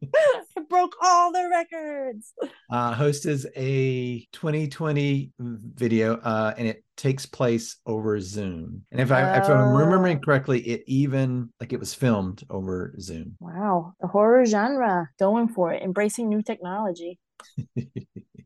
it 0.00 0.68
broke 0.68 0.94
all 1.02 1.32
the 1.32 1.48
records. 1.50 2.32
Uh, 2.70 2.94
Host 2.94 3.26
is 3.26 3.46
a 3.56 4.26
2020 4.32 5.32
video, 5.38 6.16
uh, 6.16 6.54
and 6.56 6.68
it 6.68 6.84
takes 6.96 7.26
place 7.26 7.76
over 7.86 8.20
Zoom. 8.20 8.82
And 8.92 9.00
if 9.00 9.10
I 9.10 9.22
if 9.36 9.48
I'm 9.48 9.72
remembering 9.74 10.18
Oh. 10.18 10.20
correctly, 10.20 10.60
it 10.60 10.84
even 10.86 11.50
like 11.60 11.72
it 11.72 11.80
was 11.80 11.94
filmed 11.94 12.44
over 12.50 12.94
Zoom. 13.00 13.36
Wow, 13.40 13.94
the 14.00 14.06
horror 14.06 14.44
genre 14.46 15.08
going 15.18 15.48
for 15.48 15.72
it, 15.72 15.82
embracing 15.82 16.28
new 16.28 16.42
technology. 16.42 17.18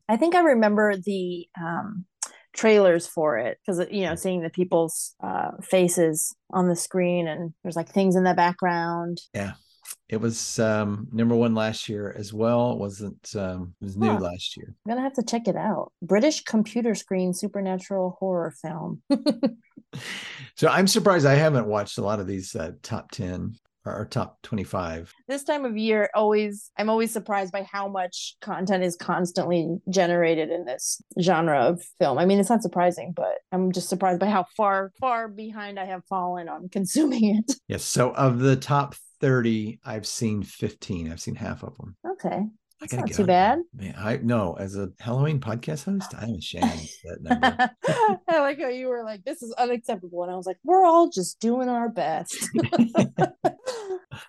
I 0.09 0.17
think 0.17 0.35
I 0.35 0.39
remember 0.39 0.95
the 0.97 1.47
um, 1.59 2.05
trailers 2.57 3.07
for 3.07 3.37
it 3.37 3.57
because 3.65 3.85
you 3.91 4.01
know 4.01 4.15
seeing 4.15 4.41
the 4.41 4.49
people's 4.49 5.15
uh, 5.23 5.51
faces 5.61 6.35
on 6.51 6.67
the 6.67 6.75
screen 6.75 7.27
and 7.27 7.53
there's 7.63 7.75
like 7.77 7.89
things 7.89 8.15
in 8.15 8.23
the 8.23 8.33
background. 8.33 9.21
Yeah. 9.33 9.53
It 10.09 10.17
was 10.21 10.59
um, 10.59 11.07
number 11.13 11.35
one 11.35 11.53
last 11.55 11.87
year 11.87 12.13
as 12.17 12.33
well. 12.33 12.71
It 12.73 12.77
wasn't 12.77 13.29
um, 13.35 13.73
it 13.81 13.85
was 13.85 13.97
new 13.97 14.07
Huh. 14.11 14.19
last 14.19 14.57
year. 14.57 14.73
I'm 14.85 14.91
gonna 14.91 15.01
have 15.01 15.13
to 15.13 15.23
check 15.23 15.47
it 15.47 15.55
out. 15.55 15.91
British 16.01 16.43
computer 16.43 16.93
screen 16.95 17.33
supernatural 17.33 18.17
horror 18.19 18.53
film. 18.61 19.01
So 20.55 20.67
I'm 20.67 20.87
surprised 20.87 21.25
I 21.25 21.35
haven't 21.35 21.67
watched 21.67 21.97
a 21.97 22.01
lot 22.03 22.19
of 22.19 22.27
these 22.27 22.55
uh, 22.55 22.71
top 22.83 23.11
10 23.11 23.55
our, 23.89 24.05
top 24.05 24.41
25. 24.43 25.13
this 25.27 25.43
time 25.43 25.65
of 25.65 25.77
year 25.77 26.09
always 26.15 26.71
i'm 26.77 26.89
always 26.89 27.11
surprised 27.11 27.51
by 27.51 27.63
how 27.63 27.87
much 27.87 28.35
content 28.41 28.83
is 28.83 28.95
constantly 28.95 29.67
generated 29.89 30.49
in 30.49 30.65
this 30.65 31.01
genre 31.21 31.59
of 31.59 31.81
film 31.99 32.17
i 32.17 32.25
mean 32.25 32.39
it's 32.39 32.49
not 32.49 32.61
surprising 32.61 33.13
but 33.15 33.39
i'm 33.51 33.71
just 33.71 33.89
surprised 33.89 34.19
by 34.19 34.27
how 34.27 34.45
far 34.55 34.91
far 34.99 35.27
behind 35.27 35.79
i 35.79 35.85
have 35.85 36.03
fallen 36.05 36.47
on 36.47 36.69
consuming 36.71 37.35
it 37.35 37.55
Yes. 37.67 37.83
So 37.83 38.11
of 38.11 38.39
the 38.39 38.55
top 38.55 38.95
30, 39.19 39.79
I've 39.83 40.05
seen 40.05 40.43
15. 40.43 41.11
I've 41.11 41.19
seen 41.19 41.35
half 41.35 41.63
of 41.63 41.75
them. 41.77 41.95
okay 42.13 42.41
gotta 42.81 42.97
not 42.97 43.11
too 43.11 43.25
bad 43.25 43.59
Man, 43.73 43.95
I 43.97 44.17
no, 44.17 44.53
as 44.53 44.75
a 44.75 44.89
Halloween 44.99 45.39
podcast 45.39 45.85
host, 45.85 46.13
I'm 46.15 46.35
ashamed 46.35 46.63
of 46.63 46.89
that 47.05 47.21
number. 47.23 47.69
i 48.29 48.39
like 48.39 48.59
how 48.59 48.67
you 48.69 48.87
were 48.87 49.03
like 49.03 49.23
this 49.25 49.41
is 49.41 49.51
unacceptable 49.57 50.21
and 50.23 50.31
i 50.31 50.35
was 50.35 50.45
like 50.45 50.57
we're 50.63 50.85
all 50.85 51.09
just 51.09 51.39
doing 51.39 51.69
our 51.69 51.89
best 51.89 52.37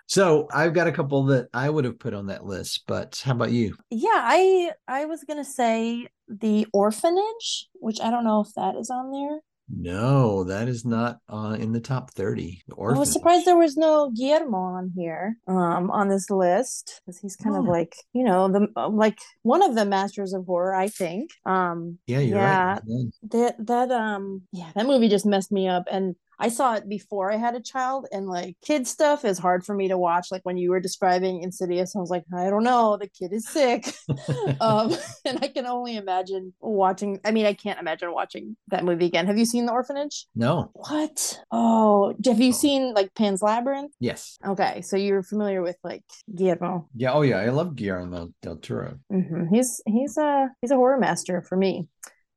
So 0.07 0.47
I've 0.53 0.73
got 0.73 0.87
a 0.87 0.91
couple 0.91 1.23
that 1.25 1.47
I 1.53 1.69
would 1.69 1.85
have 1.85 1.99
put 1.99 2.13
on 2.13 2.27
that 2.27 2.45
list, 2.45 2.83
but 2.85 3.21
how 3.23 3.31
about 3.33 3.51
you? 3.51 3.75
yeah 3.89 4.21
i 4.23 4.71
i 4.87 5.05
was 5.05 5.23
gonna 5.23 5.45
say 5.45 6.07
the 6.27 6.67
orphanage 6.73 7.67
which 7.75 7.99
i 8.01 8.09
don't 8.09 8.23
know 8.23 8.41
if 8.41 8.53
that 8.55 8.75
is 8.75 8.89
on 8.89 9.11
there 9.11 9.39
No, 9.71 10.43
that 10.45 10.67
is 10.67 10.83
not 10.83 11.19
uh, 11.29 11.55
in 11.59 11.71
the 11.73 11.79
top 11.79 12.11
30. 12.11 12.63
The 12.67 12.75
I 12.75 12.97
was 12.97 13.11
surprised 13.11 13.45
there 13.45 13.55
was 13.55 13.77
no 13.77 14.09
Guillermo 14.09 14.57
on 14.57 14.91
here, 14.95 15.37
um, 15.47 15.91
on 15.91 16.09
this 16.09 16.29
list 16.31 17.01
because 17.05 17.19
he's 17.19 17.35
kind 17.35 17.55
of 17.55 17.65
Oh. 17.65 17.69
like 17.69 17.95
you 18.13 18.23
know 18.23 18.47
the 18.47 18.67
uh, 18.75 18.89
like 18.89 19.19
one 19.43 19.61
of 19.61 19.75
the 19.75 19.85
masters 19.85 20.33
of 20.33 20.45
horror, 20.47 20.73
I 20.73 20.87
think. 20.87 21.29
Um, 21.45 21.99
Yeah, 22.07 22.19
you're 22.19 22.39
yeah, 22.39 22.79
right. 22.79 22.81
That 23.29 23.67
that 23.67 23.91
um, 23.91 24.41
yeah, 24.51 24.71
that 24.73 24.87
movie 24.87 25.07
just 25.07 25.25
messed 25.25 25.51
me 25.51 25.67
up, 25.67 25.83
and 25.91 26.15
I 26.39 26.49
saw 26.49 26.75
it 26.75 26.87
before 26.87 27.31
I 27.31 27.37
had 27.37 27.55
a 27.55 27.61
child, 27.61 28.07
and 28.11 28.27
like 28.27 28.55
kid 28.65 28.87
stuff 28.87 29.25
is 29.25 29.37
hard 29.37 29.65
for 29.65 29.75
me 29.75 29.89
to 29.89 29.97
watch. 29.97 30.27
Like 30.31 30.41
when 30.43 30.57
you 30.57 30.69
were 30.71 30.79
describing 30.79 31.41
Insidious, 31.41 31.95
I 31.95 31.99
was 31.99 32.09
like, 32.09 32.23
I 32.35 32.49
don't 32.49 32.63
know, 32.63 32.97
the 32.97 33.07
kid 33.09 33.33
is 33.33 33.47
sick, 33.47 33.93
um, 34.61 34.95
and 35.25 35.39
I 35.41 35.49
can 35.49 35.65
only 35.65 35.97
imagine 35.97 36.53
watching. 36.61 37.19
I 37.25 37.31
mean, 37.31 37.45
I 37.45 37.53
can't 37.53 37.79
imagine 37.79 38.13
watching 38.13 38.55
that 38.69 38.85
movie 38.85 39.05
again. 39.05 39.27
Have 39.27 39.37
you 39.37 39.45
seen 39.45 39.65
The 39.65 39.73
Orphanage? 39.73 40.27
No. 40.35 40.71
What? 40.73 41.39
Oh, 41.51 42.13
have 42.25 42.39
you 42.39 42.53
seen 42.53 42.93
like 42.93 43.13
Pan's 43.15 43.41
Labyrinth? 43.41 43.93
Yes. 43.99 44.37
Okay, 44.45 44.81
so 44.81 44.95
you're 44.95 45.23
familiar 45.23 45.61
with 45.61 45.77
like 45.83 46.03
Guillermo. 46.33 46.87
Yeah. 46.95 47.13
Oh, 47.13 47.21
yeah. 47.21 47.37
I 47.39 47.49
love 47.49 47.75
Guillermo 47.75 48.29
del 48.41 48.57
Toro. 48.57 48.99
hmm 49.11 49.47
He's 49.51 49.81
he's 49.85 50.17
a 50.17 50.49
he's 50.61 50.71
a 50.71 50.75
horror 50.75 50.97
master 50.97 51.41
for 51.41 51.57
me. 51.57 51.87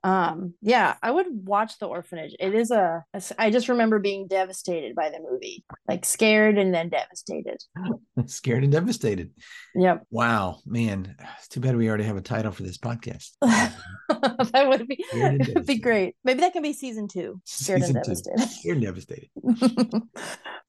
Um, 0.04 0.54
yeah, 0.60 0.96
I 1.02 1.10
would 1.10 1.26
watch 1.46 1.78
The 1.78 1.86
Orphanage. 1.86 2.34
It 2.40 2.54
is 2.54 2.70
a. 2.70 3.04
I 3.38 3.50
just 3.50 3.68
remember 3.68 3.98
being 4.00 4.26
devastated 4.26 4.94
by 4.96 5.10
the 5.10 5.20
movie, 5.20 5.64
like 5.88 6.04
scared 6.04 6.58
and 6.58 6.74
then 6.74 6.88
devastated. 6.88 7.58
Scared 8.26 8.62
and 8.62 8.72
devastated. 8.72 9.30
Yep, 9.74 10.02
Wow, 10.10 10.58
man. 10.66 11.16
It's 11.38 11.48
too 11.48 11.60
bad 11.60 11.76
we 11.76 11.88
already 11.88 12.04
have 12.04 12.16
a 12.16 12.20
title 12.20 12.52
for 12.52 12.62
this 12.62 12.78
podcast. 12.78 13.30
that 13.40 14.64
would 14.68 14.86
be 14.86 15.04
it 15.12 15.54
would 15.54 15.66
be 15.66 15.78
great. 15.78 16.14
Maybe 16.24 16.40
that 16.40 16.52
can 16.52 16.62
be 16.62 16.72
season 16.72 17.08
two. 17.08 17.40
Scared 17.44 17.80
Season 17.82 17.96
and 17.96 18.04
two. 18.04 18.10
devastated. 18.10 18.48
Scared 18.60 18.76
and 18.76 18.86
devastated. 18.86 19.30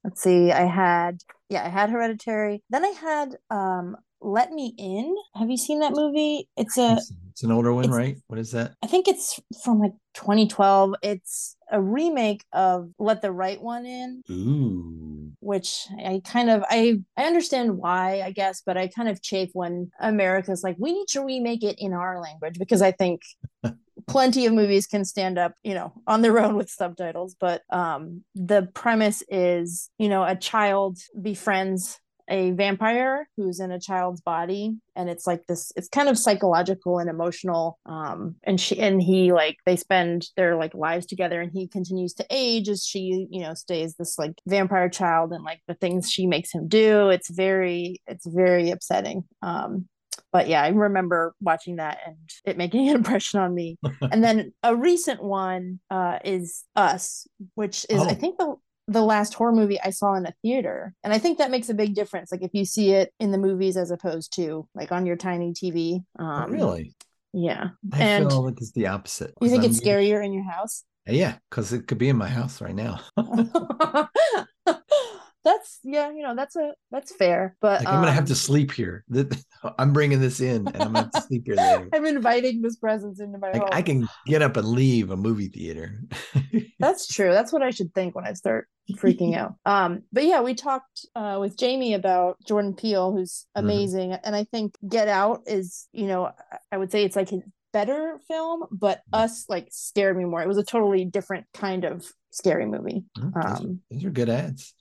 Let's 0.04 0.22
see. 0.22 0.52
I 0.52 0.66
had 0.66 1.20
yeah, 1.50 1.66
I 1.66 1.70
had 1.70 1.90
Hereditary. 1.90 2.64
Then 2.70 2.86
I 2.86 2.90
had 2.90 3.36
um 3.50 3.98
Let 4.24 4.52
Me 4.52 4.74
In. 4.78 5.16
Have 5.36 5.50
you 5.50 5.58
seen 5.58 5.80
that 5.80 5.92
movie? 5.94 6.48
It's 6.56 6.78
a 6.78 6.98
It's, 7.30 7.44
an 7.44 7.52
older 7.52 7.74
one, 7.74 7.92
right? 7.92 8.18
What 8.28 8.40
is 8.40 8.52
that? 8.52 8.74
I 8.82 8.88
think 8.88 9.08
it's 9.08 9.40
from 9.64 9.80
like 9.80 9.94
2012. 10.14 10.96
It's 11.02 11.58
a 11.72 11.82
remake 11.82 12.46
of 12.54 12.90
Let 13.00 13.22
the 13.22 13.32
Right 13.32 13.62
One 13.62 13.86
In, 13.86 14.22
Ooh. 14.32 15.32
which 15.40 15.88
I 15.98 16.22
kind 16.24 16.50
of 16.50 16.64
I 16.70 17.02
I 17.18 17.26
understand 17.26 17.78
why, 17.78 18.22
I 18.22 18.32
guess, 18.32 18.62
but 18.66 18.78
I 18.78 18.88
kind 18.88 19.10
of 19.10 19.22
chafe 19.22 19.50
when 19.54 19.92
America's 20.00 20.64
like, 20.64 20.78
we 20.80 20.94
need 20.94 21.08
to 21.10 21.26
remake 21.26 21.64
it 21.64 21.76
in 21.80 21.94
our 21.94 22.22
language 22.22 22.58
because 22.58 22.82
I 22.82 22.92
think 22.92 23.22
plenty 24.08 24.46
of 24.46 24.54
movies 24.54 24.88
can 24.88 25.04
stand 25.04 25.38
up, 25.38 25.54
you 25.64 25.74
know, 25.74 25.94
on 26.08 26.22
their 26.22 26.40
own 26.40 26.56
with 26.56 26.70
subtitles. 26.70 27.36
But 27.38 27.64
um 27.72 28.24
the 28.36 28.70
premise 28.74 29.22
is, 29.28 29.90
you 29.98 30.08
know, 30.08 30.24
a 30.24 30.36
child 30.36 31.00
befriends 31.22 32.00
a 32.34 32.50
vampire 32.52 33.28
who's 33.38 33.60
in 33.60 33.72
a 33.72 33.80
child's 33.80 34.20
body 34.22 34.76
and 34.96 35.08
it's 35.08 35.28
like 35.28 35.46
this 35.46 35.72
it's 35.76 35.88
kind 35.88 36.10
of 36.10 36.18
psychological 36.18 36.98
and 36.98 37.08
emotional 37.08 37.78
um 37.86 38.36
and 38.44 38.60
she 38.60 38.80
and 38.80 39.02
he 39.04 39.32
like 39.32 39.56
they 39.68 39.76
spend 39.76 40.28
their 40.36 40.56
like 40.56 40.74
lives 40.74 41.06
together 41.06 41.40
and 41.42 41.52
he 41.54 41.68
continues 41.68 42.12
to 42.16 42.26
age 42.32 42.68
as 42.70 42.84
she 42.84 43.28
you 43.30 43.42
know 43.44 43.54
stays 43.54 43.94
this 43.96 44.18
like 44.18 44.34
vampire 44.48 44.90
child 44.90 45.32
and 45.32 45.44
like 45.44 45.62
the 45.68 45.76
things 45.76 46.10
she 46.10 46.26
makes 46.26 46.52
him 46.52 46.68
do 46.68 47.10
it's 47.10 47.30
very 47.30 48.02
it's 48.08 48.26
very 48.26 48.72
upsetting 48.72 49.24
um 49.44 49.88
but 50.32 50.48
yeah 50.48 50.64
i 50.64 50.70
remember 50.70 51.36
watching 51.40 51.76
that 51.76 52.00
and 52.08 52.18
it 52.46 52.58
making 52.58 52.90
an 52.90 52.96
impression 52.96 53.40
on 53.42 53.54
me 53.54 53.78
and 54.12 54.24
then 54.24 54.52
a 54.64 54.76
recent 54.76 55.22
one 55.24 55.80
uh 55.92 56.18
is 56.26 56.64
us 56.76 57.28
which 57.54 57.86
is 57.90 58.02
i 58.02 58.12
Oh. 58.12 58.16
think 58.16 58.40
the 58.40 58.56
the 58.88 59.02
last 59.02 59.34
horror 59.34 59.54
movie 59.54 59.80
I 59.82 59.92
saw 59.92 60.14
in 60.16 60.26
a 60.26 60.34
theater. 60.42 60.94
And 61.04 61.14
I 61.14 61.18
think 61.18 61.38
that 61.38 61.52
makes 61.52 61.70
a 61.70 61.74
big 61.74 61.96
difference. 61.96 62.32
Like 62.32 62.44
if 62.44 62.52
you 62.54 62.66
see 62.66 62.92
it 62.92 63.14
in 63.20 63.32
the 63.32 63.38
movies 63.38 63.78
as 63.78 63.92
opposed 63.92 64.36
to 64.36 64.68
like 64.76 64.92
on 64.92 65.06
your 65.06 65.16
tiny 65.16 65.54
TV. 65.54 66.04
Um, 66.20 66.52
really? 66.52 66.94
Yeah. 67.34 67.70
I 67.92 68.04
and 68.04 68.30
feel 68.30 68.44
like 68.44 68.60
it's 68.60 68.72
the 68.74 68.88
opposite. 68.88 69.34
You 69.42 69.50
think 69.50 69.64
I'm 69.64 69.72
it's 69.72 69.80
scarier 69.80 70.24
in 70.24 70.34
your 70.34 70.44
house? 70.44 70.84
Yeah, 71.08 71.36
because 71.50 71.74
it 71.74 71.88
could 71.88 71.98
be 71.98 72.10
in 72.10 72.18
my 72.18 72.30
house 72.30 72.62
right 72.62 72.76
now. 72.76 73.00
that's 75.44 75.80
yeah, 75.84 76.10
you 76.12 76.24
know, 76.24 76.36
that's 76.36 76.56
a 76.56 76.74
that's 76.92 77.14
fair. 77.16 77.56
But 77.62 77.82
Like 77.82 77.90
I'm 77.90 78.00
gonna 78.02 78.12
have 78.12 78.24
um, 78.24 78.28
to 78.28 78.36
sleep 78.36 78.72
here. 78.72 79.04
I'm 79.78 79.94
bringing 79.94 80.20
this 80.20 80.40
in, 80.42 80.68
and 80.68 80.76
I'm 80.76 80.94
gonna 80.94 81.00
have 81.04 81.12
to 81.12 81.22
sleep 81.22 81.44
here 81.46 81.56
later. 81.56 81.90
I'm 81.94 82.06
inviting 82.06 82.62
this 82.62 82.76
presence 82.78 83.20
into 83.20 83.38
my 83.38 83.52
Like 83.52 83.62
home. 83.62 83.70
I 83.72 83.82
can 83.82 84.08
get 84.26 84.42
up 84.42 84.58
and 84.58 84.68
leave 84.68 85.12
a 85.12 85.18
movie 85.18 85.48
theater. 85.50 86.02
That's 86.80 87.08
true. 87.08 87.32
That's 87.32 87.54
what 87.54 87.62
I 87.64 87.70
should 87.70 87.94
think 87.94 88.16
when 88.16 88.26
I 88.26 88.34
start 88.34 88.68
freaking 88.96 89.36
out. 89.36 89.56
Um, 89.66 90.04
but 90.12 90.26
yeah, 90.26 90.42
we 90.42 90.54
talked 90.54 91.06
uh, 91.16 91.38
with 91.40 91.58
Jamie 91.58 91.94
about 91.94 92.38
Jordan 92.46 92.74
Peele, 92.76 93.12
who's 93.14 93.46
Mhm. 93.56 93.62
amazing, 93.62 94.14
and 94.14 94.36
I 94.36 94.44
think 94.46 94.76
Get 94.88 95.08
Out 95.08 95.44
is, 95.48 95.88
you 95.94 96.08
know, 96.08 96.32
I- 96.72 96.78
would 96.78 96.92
say 96.92 97.06
it's 97.06 97.16
like 97.16 97.30
his 97.30 97.42
better 97.72 98.20
film, 98.28 98.66
but 98.72 99.02
Us 99.14 99.46
like 99.50 99.68
scared 99.72 100.16
me 100.18 100.26
more. 100.26 100.42
It 100.42 100.48
was 100.48 100.58
a 100.58 100.64
totally 100.64 101.06
different 101.06 101.46
kind 101.54 101.86
of 101.86 102.06
scary 102.32 102.66
movie. 102.66 103.06
Mm, 103.18 103.34
those, 103.34 103.60
Um, 103.62 103.80
those 103.90 104.06
are 104.06 104.12
good 104.12 104.30
ads. 104.30 104.74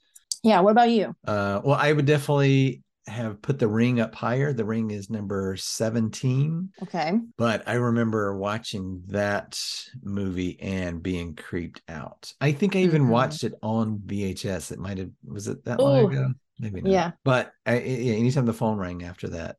Yeah. 0.42 0.61
What 0.61 0.70
about 0.72 0.90
you? 0.90 1.14
Uh, 1.26 1.61
well, 1.64 1.78
I 1.81 1.92
would 1.92 2.07
definitely 2.07 2.83
have 3.09 3.42
put 3.42 3.59
the 3.59 3.66
ring 3.66 3.98
up 4.00 4.14
higher. 4.14 4.52
The 4.52 4.64
ring 4.64 4.92
is 4.92 5.11
number 5.11 5.57
17. 5.57 6.70
Okay. 6.85 7.12
But 7.37 7.64
I 7.66 7.74
remember 7.74 8.37
watching 8.37 9.02
that 9.09 9.59
movie 10.02 10.61
and 10.61 11.02
being 11.02 11.35
creeped 11.35 11.83
out. 11.88 12.33
I 12.40 12.52
think 12.52 12.76
I 12.76 12.81
even 12.81 13.07
Mhm. 13.07 13.09
watched 13.09 13.42
it 13.42 13.55
on 13.62 13.98
VHS. 14.07 14.70
It 14.70 14.78
might 14.78 14.98
have 14.98 15.11
was 15.24 15.48
it 15.48 15.64
that 15.64 15.81
long 15.81 16.12
ago? 16.12 16.28
Maybe 16.61 16.81
not. 16.81 16.92
Yeah. 16.92 17.11
But 17.24 17.50
I, 17.66 17.72
I- 17.74 17.83
yeah, 17.83 18.14
anytime 18.14 18.46
the 18.46 18.52
phone 18.52 18.78
rang 18.78 19.02
after 19.02 19.28
that. 19.31 19.57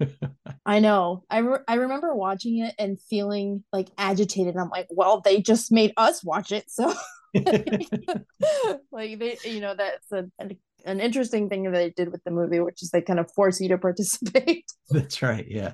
I 0.64 0.78
know. 0.80 1.24
I 1.28 1.38
re- 1.38 1.58
I 1.68 1.74
remember 1.74 2.14
watching 2.14 2.58
it 2.60 2.74
and 2.78 2.98
feeling 2.98 3.62
like 3.74 3.90
agitated. 3.98 4.56
I'm 4.56 4.70
like, 4.70 4.86
well, 4.90 5.20
they 5.20 5.42
just 5.42 5.70
made 5.70 5.92
us 5.98 6.24
watch 6.24 6.50
it, 6.50 6.70
so 6.70 6.94
like 8.92 9.18
they, 9.18 9.38
you 9.44 9.60
know, 9.60 9.74
that's 9.74 10.10
a, 10.12 10.24
an 10.38 10.56
an 10.84 11.00
interesting 11.00 11.48
thing 11.48 11.64
that 11.64 11.72
they 11.72 11.90
did 11.90 12.12
with 12.12 12.22
the 12.24 12.30
movie, 12.30 12.60
which 12.60 12.82
is 12.82 12.90
they 12.90 13.00
kind 13.02 13.18
of 13.18 13.30
force 13.32 13.60
you 13.60 13.68
to 13.70 13.78
participate. 13.78 14.64
That's 14.90 15.20
right. 15.20 15.44
Yeah. 15.48 15.72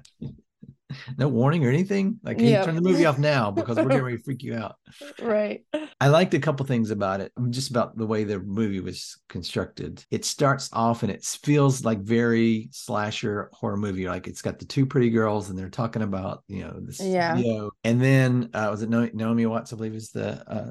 No 1.18 1.28
warning 1.28 1.64
or 1.66 1.68
anything. 1.70 2.18
Like, 2.22 2.38
hey, 2.40 2.50
Yep. 2.50 2.64
turn 2.66 2.74
the 2.76 2.80
movie 2.82 3.04
off 3.06 3.18
now 3.18 3.50
because 3.58 3.76
we're 3.76 4.02
ready 4.02 4.16
to 4.16 4.22
freak 4.22 4.42
you 4.42 4.54
out. 4.54 4.76
right. 5.22 5.64
I 6.00 6.08
liked 6.08 6.32
a 6.34 6.38
couple 6.38 6.64
things 6.66 6.90
about 6.90 7.20
it. 7.20 7.30
Just 7.50 7.70
about 7.70 7.96
the 7.98 8.06
way 8.06 8.24
the 8.24 8.40
movie 8.40 8.80
was 8.80 9.18
constructed. 9.28 10.04
It 10.10 10.24
starts 10.24 10.68
off 10.72 11.02
and 11.02 11.10
it 11.12 11.24
feels 11.24 11.84
like 11.84 12.00
very 12.00 12.68
slasher 12.72 13.50
horror 13.52 13.76
movie. 13.76 14.06
Like 14.08 14.28
it's 14.28 14.42
got 14.42 14.58
the 14.58 14.64
two 14.66 14.86
pretty 14.86 15.10
girls 15.10 15.50
and 15.50 15.58
they're 15.58 15.68
talking 15.70 16.02
about 16.02 16.42
you 16.48 16.62
know 16.64 16.74
this 16.78 17.00
Yeah. 17.02 17.36
video. 17.36 17.70
And 17.84 18.00
then 18.00 18.50
uh, 18.54 18.68
was 18.70 18.82
it 18.82 18.88
No- 18.90 19.10
Naomi 19.12 19.44
Watts? 19.46 19.72
I 19.72 19.76
believe 19.76 19.94
is 19.94 20.10
the 20.10 20.42
uh, 20.50 20.70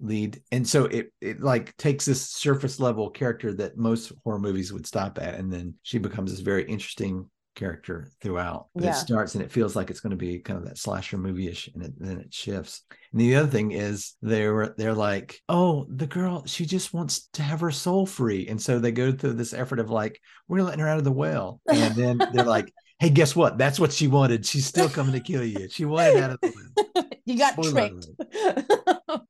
lead. 0.00 0.40
And 0.52 0.66
so 0.66 0.86
it 0.86 1.12
it 1.20 1.40
like 1.40 1.76
takes 1.76 2.04
this 2.04 2.30
surface 2.30 2.80
level 2.80 3.10
character 3.10 3.52
that 3.54 3.76
most 3.76 4.12
horror 4.24 4.38
movies 4.38 4.72
would 4.72 4.86
stop 4.86 5.18
at, 5.20 5.34
and 5.34 5.52
then 5.52 5.74
she 5.82 5.98
becomes 5.98 6.30
this 6.30 6.40
very 6.40 6.64
interesting 6.64 7.28
character 7.54 8.10
throughout. 8.20 8.66
But 8.74 8.84
Yeah. 8.84 8.90
it 8.90 8.94
starts 8.94 9.34
and 9.36 9.44
it 9.44 9.52
feels 9.52 9.76
like 9.76 9.88
it's 9.90 10.00
going 10.00 10.10
to 10.10 10.16
be 10.16 10.40
kind 10.40 10.58
of 10.58 10.64
that 10.66 10.76
slasher 10.78 11.16
movie-ish, 11.18 11.68
and 11.72 11.84
it, 11.84 11.92
then 11.96 12.18
it 12.18 12.34
shifts. 12.34 12.82
And 13.12 13.20
the 13.20 13.36
other 13.36 13.48
thing 13.48 13.70
is 13.70 14.14
they 14.22 14.48
were 14.48 14.74
they're 14.76 14.92
like, 14.94 15.40
oh, 15.48 15.86
the 15.88 16.06
girl, 16.08 16.44
she 16.46 16.66
just 16.66 16.92
wants 16.92 17.28
to 17.34 17.42
have 17.42 17.60
her 17.60 17.70
soul 17.70 18.06
free. 18.06 18.48
And 18.48 18.60
so 18.60 18.78
they 18.78 18.90
go 18.92 19.12
through 19.12 19.34
this 19.34 19.54
effort 19.54 19.78
of 19.78 19.88
like, 19.90 20.20
we're 20.48 20.62
letting 20.62 20.80
her 20.80 20.88
out 20.88 20.98
of 20.98 21.04
the 21.04 21.12
well. 21.12 21.60
And 21.68 21.94
then 21.94 22.18
they're 22.32 22.44
like, 22.44 22.72
hey, 22.98 23.10
guess 23.10 23.36
what? 23.36 23.56
That's 23.58 23.78
what 23.78 23.92
she 23.92 24.08
wanted. 24.08 24.44
She's 24.44 24.66
still 24.66 24.88
coming 24.88 25.12
to 25.12 25.20
kill 25.20 25.44
you. 25.44 25.68
She 25.68 25.84
wanted 25.84 26.16
out 26.16 26.30
of 26.32 26.40
the 26.40 26.52
well. 26.94 27.04
you 27.24 27.38
got 27.38 27.52
Spoiler 27.52 27.90
tricked. 27.90 28.06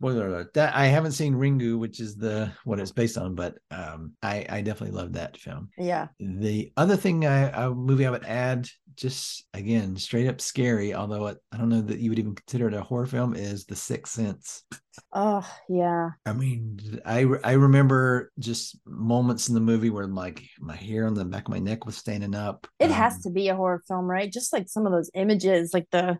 Spoiler 0.00 0.28
alert. 0.28 0.52
That 0.54 0.74
I 0.76 0.86
haven't 0.86 1.12
seen 1.12 1.34
Ringu, 1.34 1.78
which 1.78 2.00
is 2.00 2.16
the 2.16 2.52
what 2.64 2.78
it's 2.80 2.92
based 2.92 3.16
on, 3.16 3.34
but 3.34 3.56
um, 3.70 4.12
I 4.22 4.44
I 4.48 4.60
definitely 4.60 4.96
love 4.96 5.14
that 5.14 5.38
film. 5.38 5.70
Yeah. 5.78 6.08
The 6.20 6.70
other 6.76 6.96
thing, 6.96 7.26
I, 7.26 7.64
a 7.64 7.70
movie 7.70 8.06
I 8.06 8.10
would 8.10 8.24
add, 8.26 8.68
just 8.94 9.46
again 9.54 9.96
straight 9.96 10.28
up 10.28 10.40
scary, 10.40 10.94
although 10.94 11.28
it, 11.28 11.38
I 11.50 11.56
don't 11.56 11.70
know 11.70 11.80
that 11.80 11.98
you 11.98 12.10
would 12.10 12.18
even 12.18 12.34
consider 12.34 12.68
it 12.68 12.74
a 12.74 12.82
horror 12.82 13.06
film, 13.06 13.34
is 13.34 13.64
The 13.64 13.76
Sixth 13.76 14.12
Sense. 14.12 14.64
Oh, 15.12 15.46
yeah. 15.68 16.10
I 16.26 16.32
mean, 16.34 16.78
I 17.06 17.26
I 17.42 17.52
remember 17.52 18.32
just 18.38 18.78
moments 18.86 19.48
in 19.48 19.54
the 19.54 19.60
movie 19.60 19.90
where 19.90 20.06
like 20.06 20.42
my 20.60 20.76
hair 20.76 21.06
on 21.06 21.14
the 21.14 21.24
back 21.24 21.44
of 21.48 21.50
my 21.50 21.58
neck 21.58 21.86
was 21.86 21.96
standing 21.96 22.34
up. 22.34 22.66
It 22.78 22.86
Um, 22.86 22.92
has 22.92 23.22
to 23.22 23.30
be 23.30 23.48
a 23.48 23.56
horror 23.56 23.82
film, 23.88 24.04
right? 24.06 24.30
Just 24.30 24.52
like 24.52 24.68
some 24.68 24.84
of 24.86 24.92
those 24.92 25.10
images, 25.14 25.72
like 25.72 25.88
the 25.90 26.18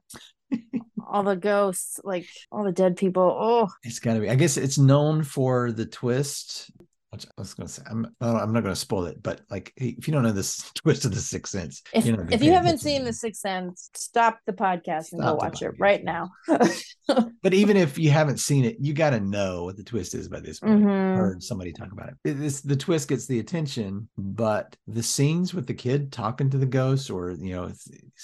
all 1.07 1.23
the 1.23 1.37
ghosts, 1.37 2.01
like 2.05 2.27
all 2.51 2.64
the 2.64 2.73
dead 2.73 2.97
people. 2.97 3.23
Oh, 3.23 3.69
It's 3.83 4.01
got 4.01 4.14
to 4.14 4.21
be. 4.21 4.31
I 4.31 4.35
guess 4.35 4.57
it's 4.57 4.79
known 4.79 5.23
for 5.23 5.73
the 5.73 5.87
twist. 5.87 6.71
Which 7.11 7.25
I 7.25 7.31
was 7.40 7.55
going 7.55 7.69
to 7.69 7.73
say, 7.73 7.83
I'm 7.88 8.05
I'm 8.21 8.53
not 8.53 8.62
going 8.62 8.75
to 8.75 8.77
spoil 8.77 9.07
it, 9.07 9.23
but 9.23 9.40
like 9.49 9.73
if 9.77 10.09
you 10.09 10.12
don't 10.12 10.25
know 10.25 10.33
this 10.33 10.71
twist 10.75 11.05
of 11.05 11.14
the 11.14 11.21
Sixth 11.21 11.53
Sense, 11.53 11.83
if, 11.95 12.05
if 12.33 12.42
you 12.42 12.53
haven't 12.53 12.79
seen 12.79 13.05
The 13.05 13.12
Sixth 13.12 13.40
Sense, 13.40 13.90
stop 13.95 14.38
the 14.45 14.53
podcast 14.53 15.12
and 15.12 15.23
go 15.23 15.35
watch 15.37 15.62
it 15.62 15.73
right 15.79 16.03
now. 16.03 16.31
but 16.49 17.55
even 17.55 17.77
if 17.77 17.97
you 17.97 18.11
haven't 18.11 18.38
seen 18.38 18.64
it, 18.64 18.77
you 18.81 18.92
got 18.92 19.11
to 19.11 19.21
know 19.21 19.64
what 19.64 19.77
the 19.77 19.85
twist 19.85 20.14
is 20.14 20.29
by 20.29 20.40
this 20.40 20.59
point. 20.59 20.83
Mhm. 20.83 21.16
Heard 21.16 21.42
somebody 21.42 21.73
talk 21.73 21.92
about 21.92 22.09
it. 22.09 22.14
It- 22.25 22.40
This 22.40 22.61
the 22.61 22.77
twist 22.77 23.09
gets 23.09 23.27
the 23.27 23.38
attention, 23.38 24.09
but 24.19 24.77
the 24.88 25.03
scenes 25.03 25.55
with 25.55 25.66
the 25.69 25.75
kid 25.75 26.11
talking 26.12 26.51
to 26.51 26.59
the 26.59 26.66
ghosts 26.66 27.09
or 27.09 27.31
you 27.31 27.55
know 27.55 27.71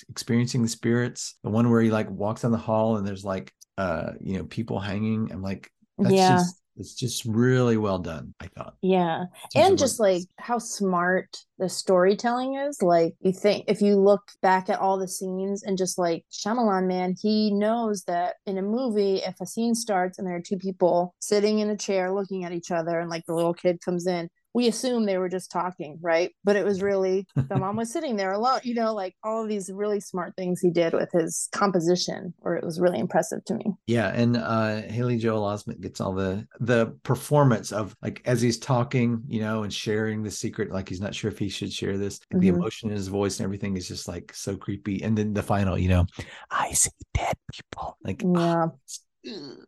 experiencing 0.09 0.62
the 0.62 0.68
spirits, 0.68 1.37
the 1.45 1.51
one 1.51 1.71
where 1.71 1.81
he 1.83 1.90
like 1.90 2.11
walks 2.11 2.42
down 2.42 2.51
the 2.51 2.59
hall 2.59 2.97
and 2.97 3.07
there's 3.07 3.25
like 3.25 3.53
uh 3.79 4.12
you 4.21 4.38
know 4.38 4.45
people 4.45 4.81
hanging. 4.81 5.31
I'm 5.33 5.40
like, 5.42 5.71
that's 5.99 6.14
Yeah. 6.14 6.37
just 6.37 6.62
it's 6.77 6.95
just 6.95 7.25
really 7.25 7.77
well 7.77 7.99
done. 7.99 8.35
I 8.41 8.47
thought. 8.49 8.75
Yeah. 8.83 9.25
And 9.55 9.79
just 9.79 10.01
like 10.01 10.23
how 10.39 10.59
smart 10.59 11.37
the 11.59 11.69
storytelling 11.69 12.57
is. 12.57 12.83
Like 12.83 13.15
you 13.21 13.33
think 13.33 13.65
if 13.69 13.83
you 13.83 13.97
look 13.97 14.23
back 14.41 14.69
at 14.69 14.81
all 14.81 14.99
the 14.99 15.09
scenes 15.09 15.63
and 15.63 15.79
just 15.79 15.99
like 15.99 16.25
Shyamalan, 16.33 16.87
man, 16.87 17.15
he 17.21 17.53
knows 17.53 18.05
that 18.05 18.37
in 18.47 18.59
a 18.59 18.63
movie, 18.63 19.17
if 19.17 19.41
a 19.41 19.47
scene 19.47 19.75
starts 19.75 20.19
and 20.19 20.27
there 20.27 20.37
are 20.37 20.41
two 20.41 20.59
people 20.59 21.15
sitting 21.21 21.59
in 21.59 21.71
a 21.71 21.77
chair 21.77 22.13
looking 22.13 22.45
at 22.45 22.53
each 22.53 22.71
other 22.71 22.99
and 23.01 23.11
like 23.11 23.25
the 23.27 23.35
little 23.35 23.55
kid 23.55 23.81
comes 23.85 24.07
in, 24.07 24.29
we 24.55 24.69
assume 24.69 25.07
they 25.07 25.19
were 25.19 25.29
just 25.29 25.51
talking, 25.51 25.99
right? 26.03 26.31
But 26.45 26.57
it 26.57 26.65
was 26.65 26.83
really 26.83 27.27
the 27.37 27.57
mom 27.57 27.77
was 27.77 27.91
sitting 27.93 28.17
there 28.17 28.33
alone, 28.33 28.61
you 28.65 28.75
know, 28.75 28.95
like 28.95 29.15
all 29.25 29.43
of 29.43 29.49
these 29.49 29.71
really 29.73 30.01
smart 30.01 30.35
things 30.37 30.61
he 30.61 30.71
did 30.71 30.93
with 30.93 31.11
his 31.12 31.49
composition, 31.53 32.35
or 32.43 32.57
it 32.57 32.65
was 32.65 32.81
really 32.81 32.99
impressive 32.99 33.45
to 33.47 33.55
me. 33.55 33.65
Yeah, 33.87 34.09
and 34.09 34.37
uh 34.37 34.83
Haley 34.83 35.19
Joel 35.19 35.43
Osment 35.43 35.81
gets 35.81 36.01
all 36.01 36.12
the 36.15 36.47
the 36.61 36.97
performance 37.03 37.73
of 37.73 37.97
like 38.03 38.23
as 38.25 38.41
he's 38.43 38.59
talking, 38.59 39.23
you 39.27 39.41
know, 39.41 39.62
and 39.62 39.73
sharing 39.73 40.23
the 40.23 40.31
secret, 40.31 40.71
like 40.71 40.88
he's 40.88 41.01
not 41.01 41.15
sure 41.15 41.31
if 41.31 41.38
he 41.38 41.49
should 41.49 41.73
share 41.73 41.97
this. 41.99 42.21
The 42.31 42.37
Mhm. 42.38 42.57
emotion 42.57 42.91
in 42.91 42.97
his 42.97 43.09
voice 43.09 43.38
and 43.38 43.45
everything 43.45 43.77
is 43.77 43.88
just 43.88 44.09
like 44.09 44.35
so 44.35 44.57
creepy. 44.57 45.03
And 45.03 45.17
then 45.17 45.33
the 45.35 45.43
final, 45.43 45.79
you 45.79 45.88
know, 45.88 46.07
I 46.51 46.73
see 46.73 46.91
dead 47.15 47.37
people. 47.53 47.97
Like, 48.05 48.23
Yeah. 48.23 48.67
ugh. 48.67 49.67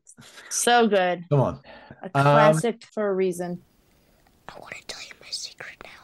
So 0.51 0.89
good. 0.89 1.25
come 1.31 1.41
on. 1.41 1.61
A 2.03 2.11
Um, 2.15 2.23
classic 2.23 2.83
for 2.93 3.09
a 3.09 3.15
reason. 3.15 3.63
I 4.49 4.59
want 4.59 4.75
to 4.75 4.87
tell 4.87 5.03
you 5.03 5.15
my 5.21 5.29
secret 5.31 5.77
now. 5.85 6.04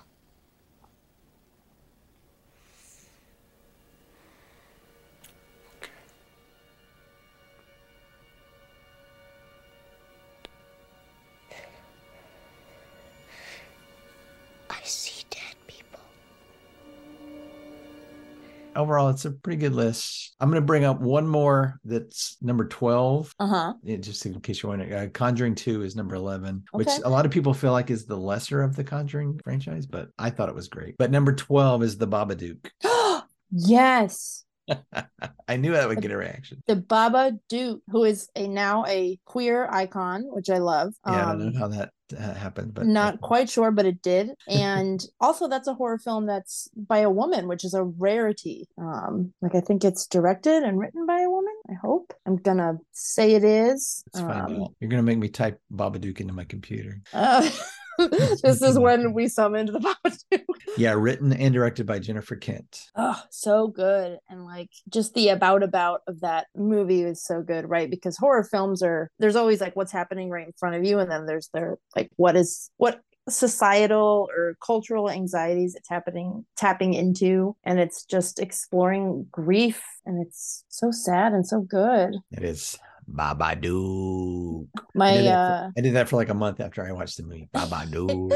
Overall, 18.76 19.09
it's 19.09 19.24
a 19.24 19.33
pretty 19.33 19.59
good 19.59 19.74
list. 19.74 20.35
I'm 20.38 20.48
going 20.48 20.61
to 20.62 20.66
bring 20.66 20.85
up 20.85 21.00
one 21.00 21.26
more 21.26 21.80
that's 21.85 22.37
number 22.40 22.66
12. 22.66 23.35
Uh 23.40 23.46
huh. 23.46 23.72
Just 24.00 24.24
in 24.26 24.40
case 24.40 24.62
you're 24.62 24.70
wondering, 24.70 24.92
uh, 24.92 25.09
Conjuring 25.12 25.56
2 25.56 25.83
is 25.83 25.96
number 25.96 26.14
11, 26.14 26.64
which 26.72 26.88
a 27.04 27.11
lot 27.11 27.26
of 27.26 27.33
people 27.33 27.52
feel 27.52 27.72
like 27.72 27.90
is 27.90 28.06
the 28.06 28.16
lesser 28.16 28.62
of 28.62 28.76
the 28.76 28.85
Conjuring 28.85 29.40
franchise, 29.42 29.87
but 29.87 30.09
I 30.18 30.30
thought 30.30 30.48
it 30.48 30.54
was 30.54 30.68
great. 30.68 30.96
But 30.98 31.11
number 31.11 31.35
12 31.35 31.83
is 31.83 31.98
The 31.98 32.06
Babadook. 32.06 32.70
Oh, 32.85 33.22
yes. 33.50 34.44
I 35.48 35.56
knew 35.56 35.72
that 35.72 35.88
would 35.88 36.00
get 36.00 36.12
a 36.12 36.16
reaction. 36.16 36.62
The 36.68 36.76
Baba 36.76 37.33
Duke, 37.48 37.83
who 37.88 38.04
is 38.04 38.28
a 38.37 38.46
now 38.46 38.85
a 38.87 39.18
queer 39.24 39.68
icon, 39.68 40.22
which 40.28 40.48
I 40.48 40.59
love. 40.59 40.94
Yeah, 41.04 41.26
I 41.26 41.33
Um, 41.33 41.38
don't 41.40 41.52
know 41.54 41.59
how 41.59 41.68
that 41.68 41.90
uh, 42.12 42.35
happened, 42.35 42.75
but 42.75 42.87
not 42.87 43.20
quite 43.20 43.49
sure, 43.51 43.70
but 43.70 43.87
it 43.87 44.03
did. 44.03 44.31
And 44.49 45.05
also, 45.20 45.49
that's 45.49 45.68
a 45.68 45.75
horror 45.75 45.99
film 45.99 46.27
that's 46.27 46.68
by 46.77 46.99
a 46.99 47.11
woman, 47.11 47.49
which 47.49 47.64
is 47.64 47.75
a 47.75 47.85
rarity. 47.85 48.68
Um, 48.79 49.33
like 49.42 49.55
I 49.55 49.61
think 49.61 49.85
it's 49.85 50.07
directed 50.07 50.62
and 50.62 50.79
written 50.79 51.07
by 51.07 51.20
a 51.20 51.31
woman. 51.31 51.55
I 51.68 51.75
hope. 51.75 52.12
I'm 52.27 52.37
gonna 52.37 52.79
say 52.92 53.35
it 53.35 53.44
is. 53.44 54.05
Um. 54.14 54.68
You're 54.81 54.90
gonna 54.90 55.03
make 55.03 55.18
me 55.18 55.29
type 55.29 55.61
Babadook 55.73 56.20
into 56.20 56.33
my 56.35 56.44
computer. 56.44 57.01
uh, 57.12 57.49
this 58.43 58.63
is 58.63 58.79
when 58.79 59.13
we 59.13 59.29
summoned 59.29 59.69
the 59.69 59.81
Baba 59.81 60.17
Duke. 60.31 60.45
Yeah, 60.77 60.95
written 60.95 61.33
and 61.33 61.53
directed 61.53 61.87
by 61.87 61.99
Jennifer 61.99 62.37
Kent. 62.37 62.91
Oh, 62.97 63.21
so 63.31 63.69
good. 63.69 64.19
And 64.29 64.45
like 64.45 64.71
just 64.89 65.15
the 65.15 65.29
about 65.29 65.63
about 65.63 66.01
of 66.07 66.21
that 66.21 66.47
movie 66.55 67.03
is 67.03 67.25
so 67.25 67.43
good, 67.43 67.69
right? 67.69 67.91
Because 67.91 68.17
horror 68.17 68.45
films 68.45 68.83
are 68.83 69.11
there's 69.19 69.37
always 69.37 69.61
like 69.61 69.77
what's 69.77 69.93
happening 69.93 70.31
right 70.31 70.47
in 70.47 70.53
front 70.59 70.77
of 70.77 70.85
you, 70.85 70.99
and 70.99 71.11
then 71.11 71.27
there's 71.27 71.49
their 71.53 71.79
like 71.97 72.11
what 72.17 72.37
is 72.37 72.71
what 72.77 73.01
societal 73.29 74.29
or 74.35 74.57
cultural 74.65 75.09
anxieties 75.11 75.75
it's 75.77 75.89
happening 75.89 76.45
tapping 76.57 76.95
into 76.95 77.55
and 77.65 77.79
it's 77.79 78.05
just 78.05 78.41
exploring 78.41 79.27
grief 79.31 79.85
and 80.05 80.27
it's 80.27 80.65
so 80.69 80.91
sad 80.91 81.33
and 81.33 81.47
so 81.47 81.61
good 81.61 82.17
It 82.33 82.43
is 82.43 82.79
Babadook. 83.09 84.69
I 85.09 85.15
did, 85.15 85.27
that 85.27 85.39
uh 85.39 85.47
for, 85.47 85.73
I 85.77 85.81
did 85.81 85.95
that 85.95 86.09
for 86.09 86.17
like 86.17 86.29
a 86.29 86.35
month 86.35 86.61
after 86.61 86.87
I 86.87 86.93
watched 86.93 87.17
the 87.17 87.25
movie. 87.25 87.49
Babadook. 87.55 88.29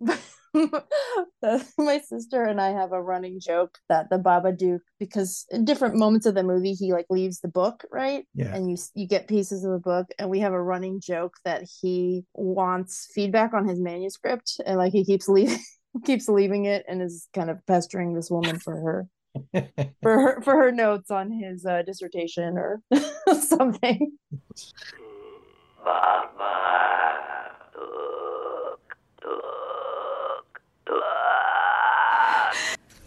the- 0.00 0.18
my 1.78 1.98
sister 1.98 2.44
and 2.44 2.60
I 2.60 2.70
have 2.70 2.92
a 2.92 3.02
running 3.02 3.40
joke 3.40 3.78
that 3.88 4.10
the 4.10 4.18
Babadook, 4.18 4.80
because 4.98 5.46
in 5.50 5.64
different 5.64 5.96
moments 5.96 6.26
of 6.26 6.34
the 6.34 6.42
movie, 6.42 6.74
he 6.74 6.92
like 6.92 7.06
leaves 7.10 7.40
the 7.40 7.48
book, 7.48 7.84
right? 7.90 8.26
Yeah. 8.34 8.54
And 8.54 8.70
you 8.70 8.76
you 8.94 9.06
get 9.06 9.28
pieces 9.28 9.64
of 9.64 9.72
the 9.72 9.78
book, 9.78 10.08
and 10.18 10.28
we 10.28 10.40
have 10.40 10.52
a 10.52 10.62
running 10.62 11.00
joke 11.00 11.34
that 11.44 11.64
he 11.80 12.24
wants 12.34 13.08
feedback 13.14 13.54
on 13.54 13.66
his 13.66 13.80
manuscript, 13.80 14.60
and 14.66 14.76
like 14.76 14.92
he 14.92 15.04
keeps 15.04 15.28
leaving 15.28 15.58
keeps 16.04 16.28
leaving 16.28 16.66
it, 16.66 16.84
and 16.86 17.00
is 17.00 17.28
kind 17.34 17.50
of 17.50 17.64
pestering 17.66 18.14
this 18.14 18.30
woman 18.30 18.58
for 18.58 18.76
her 18.76 19.06
for 20.02 20.18
her 20.18 20.42
for 20.42 20.54
her 20.54 20.72
notes 20.72 21.10
on 21.10 21.30
his 21.30 21.64
uh, 21.64 21.82
dissertation 21.82 22.58
or 22.58 22.82
something. 23.40 24.12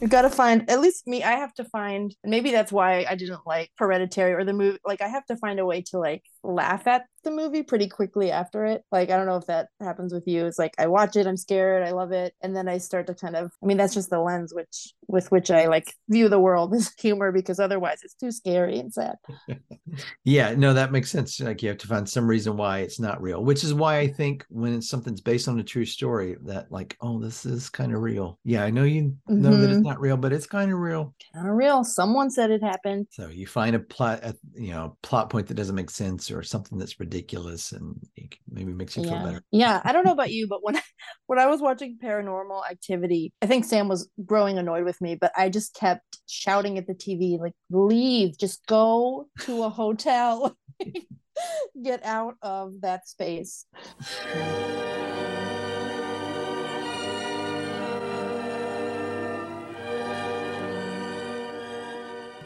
You've 0.01 0.11
got 0.11 0.23
to 0.23 0.29
find 0.29 0.69
at 0.69 0.81
least 0.81 1.07
me. 1.07 1.23
I 1.23 1.31
have 1.31 1.53
to 1.55 1.63
find, 1.63 2.15
maybe 2.23 2.51
that's 2.51 2.71
why 2.71 3.05
I 3.09 3.15
didn't 3.15 3.47
like 3.47 3.71
Hereditary 3.77 4.33
or 4.33 4.43
the 4.43 4.53
movie. 4.53 4.77
Like, 4.85 5.01
I 5.01 5.07
have 5.07 5.25
to 5.27 5.37
find 5.37 5.59
a 5.59 5.65
way 5.65 5.81
to 5.89 5.99
like 5.99 6.23
laugh 6.45 6.87
at 6.87 7.05
the 7.23 7.31
movie 7.31 7.63
pretty 7.63 7.87
quickly 7.87 8.31
after 8.31 8.65
it. 8.65 8.83
Like, 8.91 9.09
I 9.09 9.17
don't 9.17 9.25
know 9.25 9.37
if 9.37 9.47
that 9.47 9.69
happens 9.81 10.13
with 10.13 10.27
you. 10.27 10.45
It's 10.45 10.59
like 10.59 10.75
I 10.77 10.87
watch 10.87 11.15
it, 11.15 11.25
I'm 11.25 11.37
scared, 11.37 11.81
I 11.81 11.91
love 11.91 12.11
it, 12.11 12.33
and 12.41 12.55
then 12.55 12.67
I 12.67 12.77
start 12.77 13.07
to 13.07 13.15
kind 13.15 13.35
of. 13.35 13.51
I 13.63 13.65
mean, 13.65 13.77
that's 13.77 13.95
just 13.95 14.09
the 14.11 14.19
lens 14.19 14.53
which 14.53 14.93
with 15.07 15.31
which 15.31 15.49
I 15.49 15.67
like 15.67 15.91
view 16.09 16.29
the 16.29 16.39
world 16.39 16.73
as 16.75 16.91
humor 16.99 17.31
because 17.31 17.59
otherwise 17.59 17.99
it's 18.03 18.13
too 18.13 18.31
scary 18.31 18.77
and 18.79 18.93
sad. 18.93 19.15
yeah, 20.23 20.53
no, 20.55 20.73
that 20.73 20.91
makes 20.91 21.11
sense. 21.11 21.39
Like 21.39 21.63
you 21.63 21.69
have 21.69 21.77
to 21.79 21.87
find 21.87 22.07
some 22.07 22.27
reason 22.27 22.57
why 22.57 22.79
it's 22.79 22.99
not 22.99 23.21
real, 23.21 23.43
which 23.43 23.63
is 23.63 23.73
why 23.73 23.99
I 23.99 24.07
think 24.07 24.45
when 24.49 24.73
it's 24.75 24.89
something's 24.89 25.21
based 25.21 25.47
on 25.47 25.59
a 25.59 25.63
true 25.63 25.85
story, 25.85 26.35
that 26.43 26.71
like, 26.71 26.95
oh, 27.01 27.19
this 27.19 27.45
is 27.45 27.69
kind 27.69 27.93
of 27.93 28.01
real. 28.01 28.39
Yeah, 28.43 28.63
I 28.63 28.69
know 28.69 28.83
you 28.83 29.15
know 29.27 29.55
that 29.57 29.69
it's 29.69 29.79
Mhm. 29.79 29.83
not 29.83 29.99
real, 29.99 30.17
but 30.17 30.33
it's 30.33 30.45
kind 30.47 30.71
of 30.71 30.79
real. 30.79 31.13
Kind 31.33 31.47
of 31.47 31.55
real. 31.55 31.83
Someone 31.83 32.29
said 32.29 32.51
it 32.51 32.63
happened. 32.63 33.07
So 33.11 33.27
you 33.29 33.47
find 33.47 33.75
a 33.75 33.79
plot, 33.79 34.19
a, 34.23 34.35
you 34.53 34.71
know, 34.71 34.97
plot 35.01 35.29
point 35.29 35.47
that 35.47 35.55
doesn't 35.55 35.75
make 35.75 35.89
sense 35.89 36.31
or 36.35 36.43
something 36.43 36.77
that's 36.77 36.99
ridiculous, 36.99 37.71
and 37.71 37.95
maybe 38.49 38.73
makes 38.73 38.97
you 38.97 39.03
feel 39.03 39.23
better. 39.23 39.41
Yeah, 39.51 39.81
I 39.83 39.93
don't 39.93 40.05
know 40.05 40.11
about 40.11 40.31
you, 40.37 40.47
but 40.47 40.63
when 40.63 40.79
when 41.27 41.39
I 41.39 41.47
was 41.47 41.61
watching 41.61 41.97
Paranormal 42.01 42.69
Activity, 42.69 43.33
I 43.41 43.45
think 43.45 43.65
Sam 43.65 43.87
was 43.87 44.09
growing 44.25 44.57
annoyed 44.57 44.85
with 44.85 44.99
me, 45.01 45.15
but 45.15 45.31
I 45.35 45.49
just 45.49 45.73
kept 45.73 46.19
shouting 46.27 46.77
at 46.77 46.87
the 46.87 46.93
TV 46.93 47.39
like, 47.39 47.53
"Leave! 47.69 48.37
Just 48.37 48.65
go 48.67 49.27
to 49.41 49.63
a 49.63 49.69
hotel. 49.69 50.55
Get 51.83 52.03
out 52.05 52.35
of 52.41 52.81
that 52.81 53.07
space." 53.07 53.65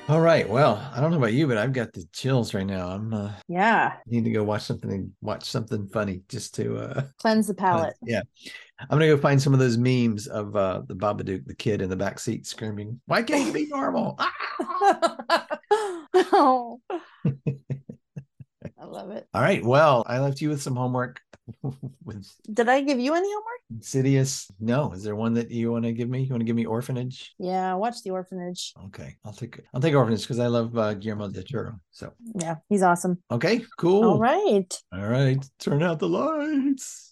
All 0.10 0.22
right. 0.22 0.50
Well, 0.50 0.84
I 0.92 1.00
don't 1.00 1.12
know 1.12 1.18
about 1.18 1.34
you, 1.34 1.46
but 1.48 1.60
I've 1.60 1.72
got 1.72 1.94
the 1.94 2.04
chills 2.14 2.56
right 2.56 2.66
now. 2.66 2.88
I'm 2.90 3.14
uh, 3.14 3.32
Yeah. 3.48 3.94
need 4.08 4.24
to 4.24 4.32
go 4.32 4.44
watch 4.44 4.64
something. 4.64 4.92
and 4.92 5.12
Watch 5.22 5.44
something 5.46 5.88
funny 5.88 6.24
just 6.28 6.56
to. 6.56 6.78
uh 6.80 7.04
Cleanse 7.20 7.46
the 7.46 7.54
palate. 7.54 7.94
Yeah. 8.02 8.22
I'm 8.80 8.88
gonna 8.90 9.06
go 9.06 9.18
find 9.18 9.40
some 9.40 9.54
of 9.54 9.60
those 9.60 9.78
memes 9.78 10.26
of 10.26 10.56
uh 10.56 10.82
the 10.88 10.96
Babadook, 10.96 11.46
the 11.46 11.54
kid 11.54 11.84
in 11.84 11.92
the 11.92 11.96
back 11.96 12.18
seat 12.20 12.48
screaming, 12.48 13.00
"Why 13.06 13.22
can't 13.22 13.46
you 13.46 13.54
be 13.54 13.68
normal?" 13.70 14.18
Ah! 14.62 15.48
oh. 16.34 16.82
I 18.82 18.86
love 18.86 19.12
it. 19.12 19.28
All 19.34 19.42
right. 19.44 19.64
Well, 19.64 20.04
I 20.08 20.20
left 20.20 20.42
you 20.42 20.50
with 20.50 20.62
some 20.62 20.76
homework 20.76 21.22
with 22.06 22.28
Did 22.54 22.70
I 22.70 22.82
give 22.82 23.00
you 23.00 23.14
any 23.14 23.28
homework? 23.28 23.60
Insidious. 23.72 24.50
No, 24.60 24.92
is 24.94 25.04
there 25.04 25.16
one 25.16 25.34
that 25.36 25.52
you 25.52 25.72
want 25.72 25.86
to 25.86 25.92
give 25.92 26.10
me? 26.10 26.24
You 26.24 26.30
want 26.30 26.42
to 26.42 26.46
give 26.46 26.56
me 26.56 26.66
Orphanage? 26.66 27.34
Yeah, 27.38 27.74
watch 27.76 28.02
The 28.04 28.12
Orphanage. 28.12 28.74
Okay, 28.86 29.16
I'll 29.26 29.34
take 29.34 29.62
I'll 29.74 29.82
take 29.82 29.94
Orphanage 29.96 30.22
because 30.22 30.40
I 30.40 30.48
love 30.48 30.78
uh, 30.78 30.94
Guillermo 30.96 31.30
del 31.30 31.44
Toro. 31.44 31.80
So 31.92 32.14
Yeah, 32.36 32.56
he's 32.70 32.82
awesome. 32.84 33.20
okay, 33.32 33.62
cool. 33.78 34.04
All 34.04 34.20
right. 34.20 34.74
All 34.94 35.08
right. 35.08 35.44
Turn 35.60 35.84
out 35.84 36.00
the 36.00 36.10
lights. 36.10 37.10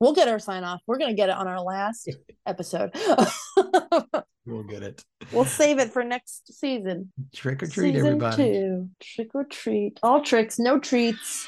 We'll 0.00 0.14
get 0.14 0.28
our 0.28 0.38
sign 0.38 0.64
off. 0.64 0.80
We're 0.86 0.98
going 0.98 1.10
to 1.10 1.16
get 1.16 1.28
it 1.28 1.36
on 1.36 1.46
our 1.48 1.60
last 1.60 2.08
episode. 2.46 2.94
We'll 4.46 4.62
get 4.62 4.82
it. 4.82 5.02
we'll 5.32 5.44
save 5.46 5.78
it 5.78 5.90
for 5.92 6.04
next 6.16 6.52
season. 6.52 7.12
Trick 7.34 7.62
or 7.62 7.66
treat, 7.66 7.94
season 7.94 8.06
everybody. 8.06 8.36
two. 8.36 8.88
Trick 9.00 9.34
or 9.34 9.44
treat. 9.44 9.98
All 10.02 10.20
tricks, 10.22 10.58
no 10.58 10.78
treats. 10.78 11.46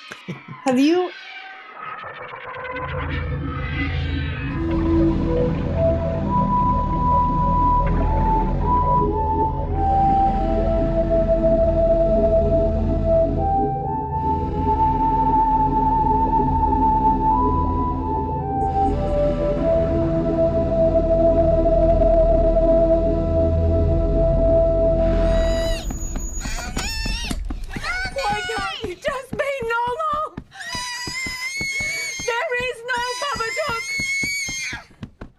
Have 0.65 0.79
you 0.81 1.11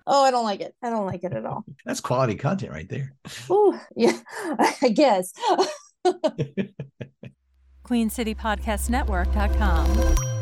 Oh, 0.10 0.24
I 0.24 0.32
don't 0.32 0.46
like 0.46 0.62
it. 0.62 0.74
I 0.82 0.90
don't 0.90 1.06
like 1.06 1.26
it 1.26 1.34
at 1.34 1.46
all. 1.46 1.66
That's 1.86 2.00
quality 2.00 2.36
content 2.36 2.72
right 2.72 2.88
there. 2.90 3.14
Oh, 3.50 3.78
yeah, 3.96 4.18
I 4.82 4.90
guess. 4.94 5.34
QueenCityPodcastNetwork.com. 7.86 10.37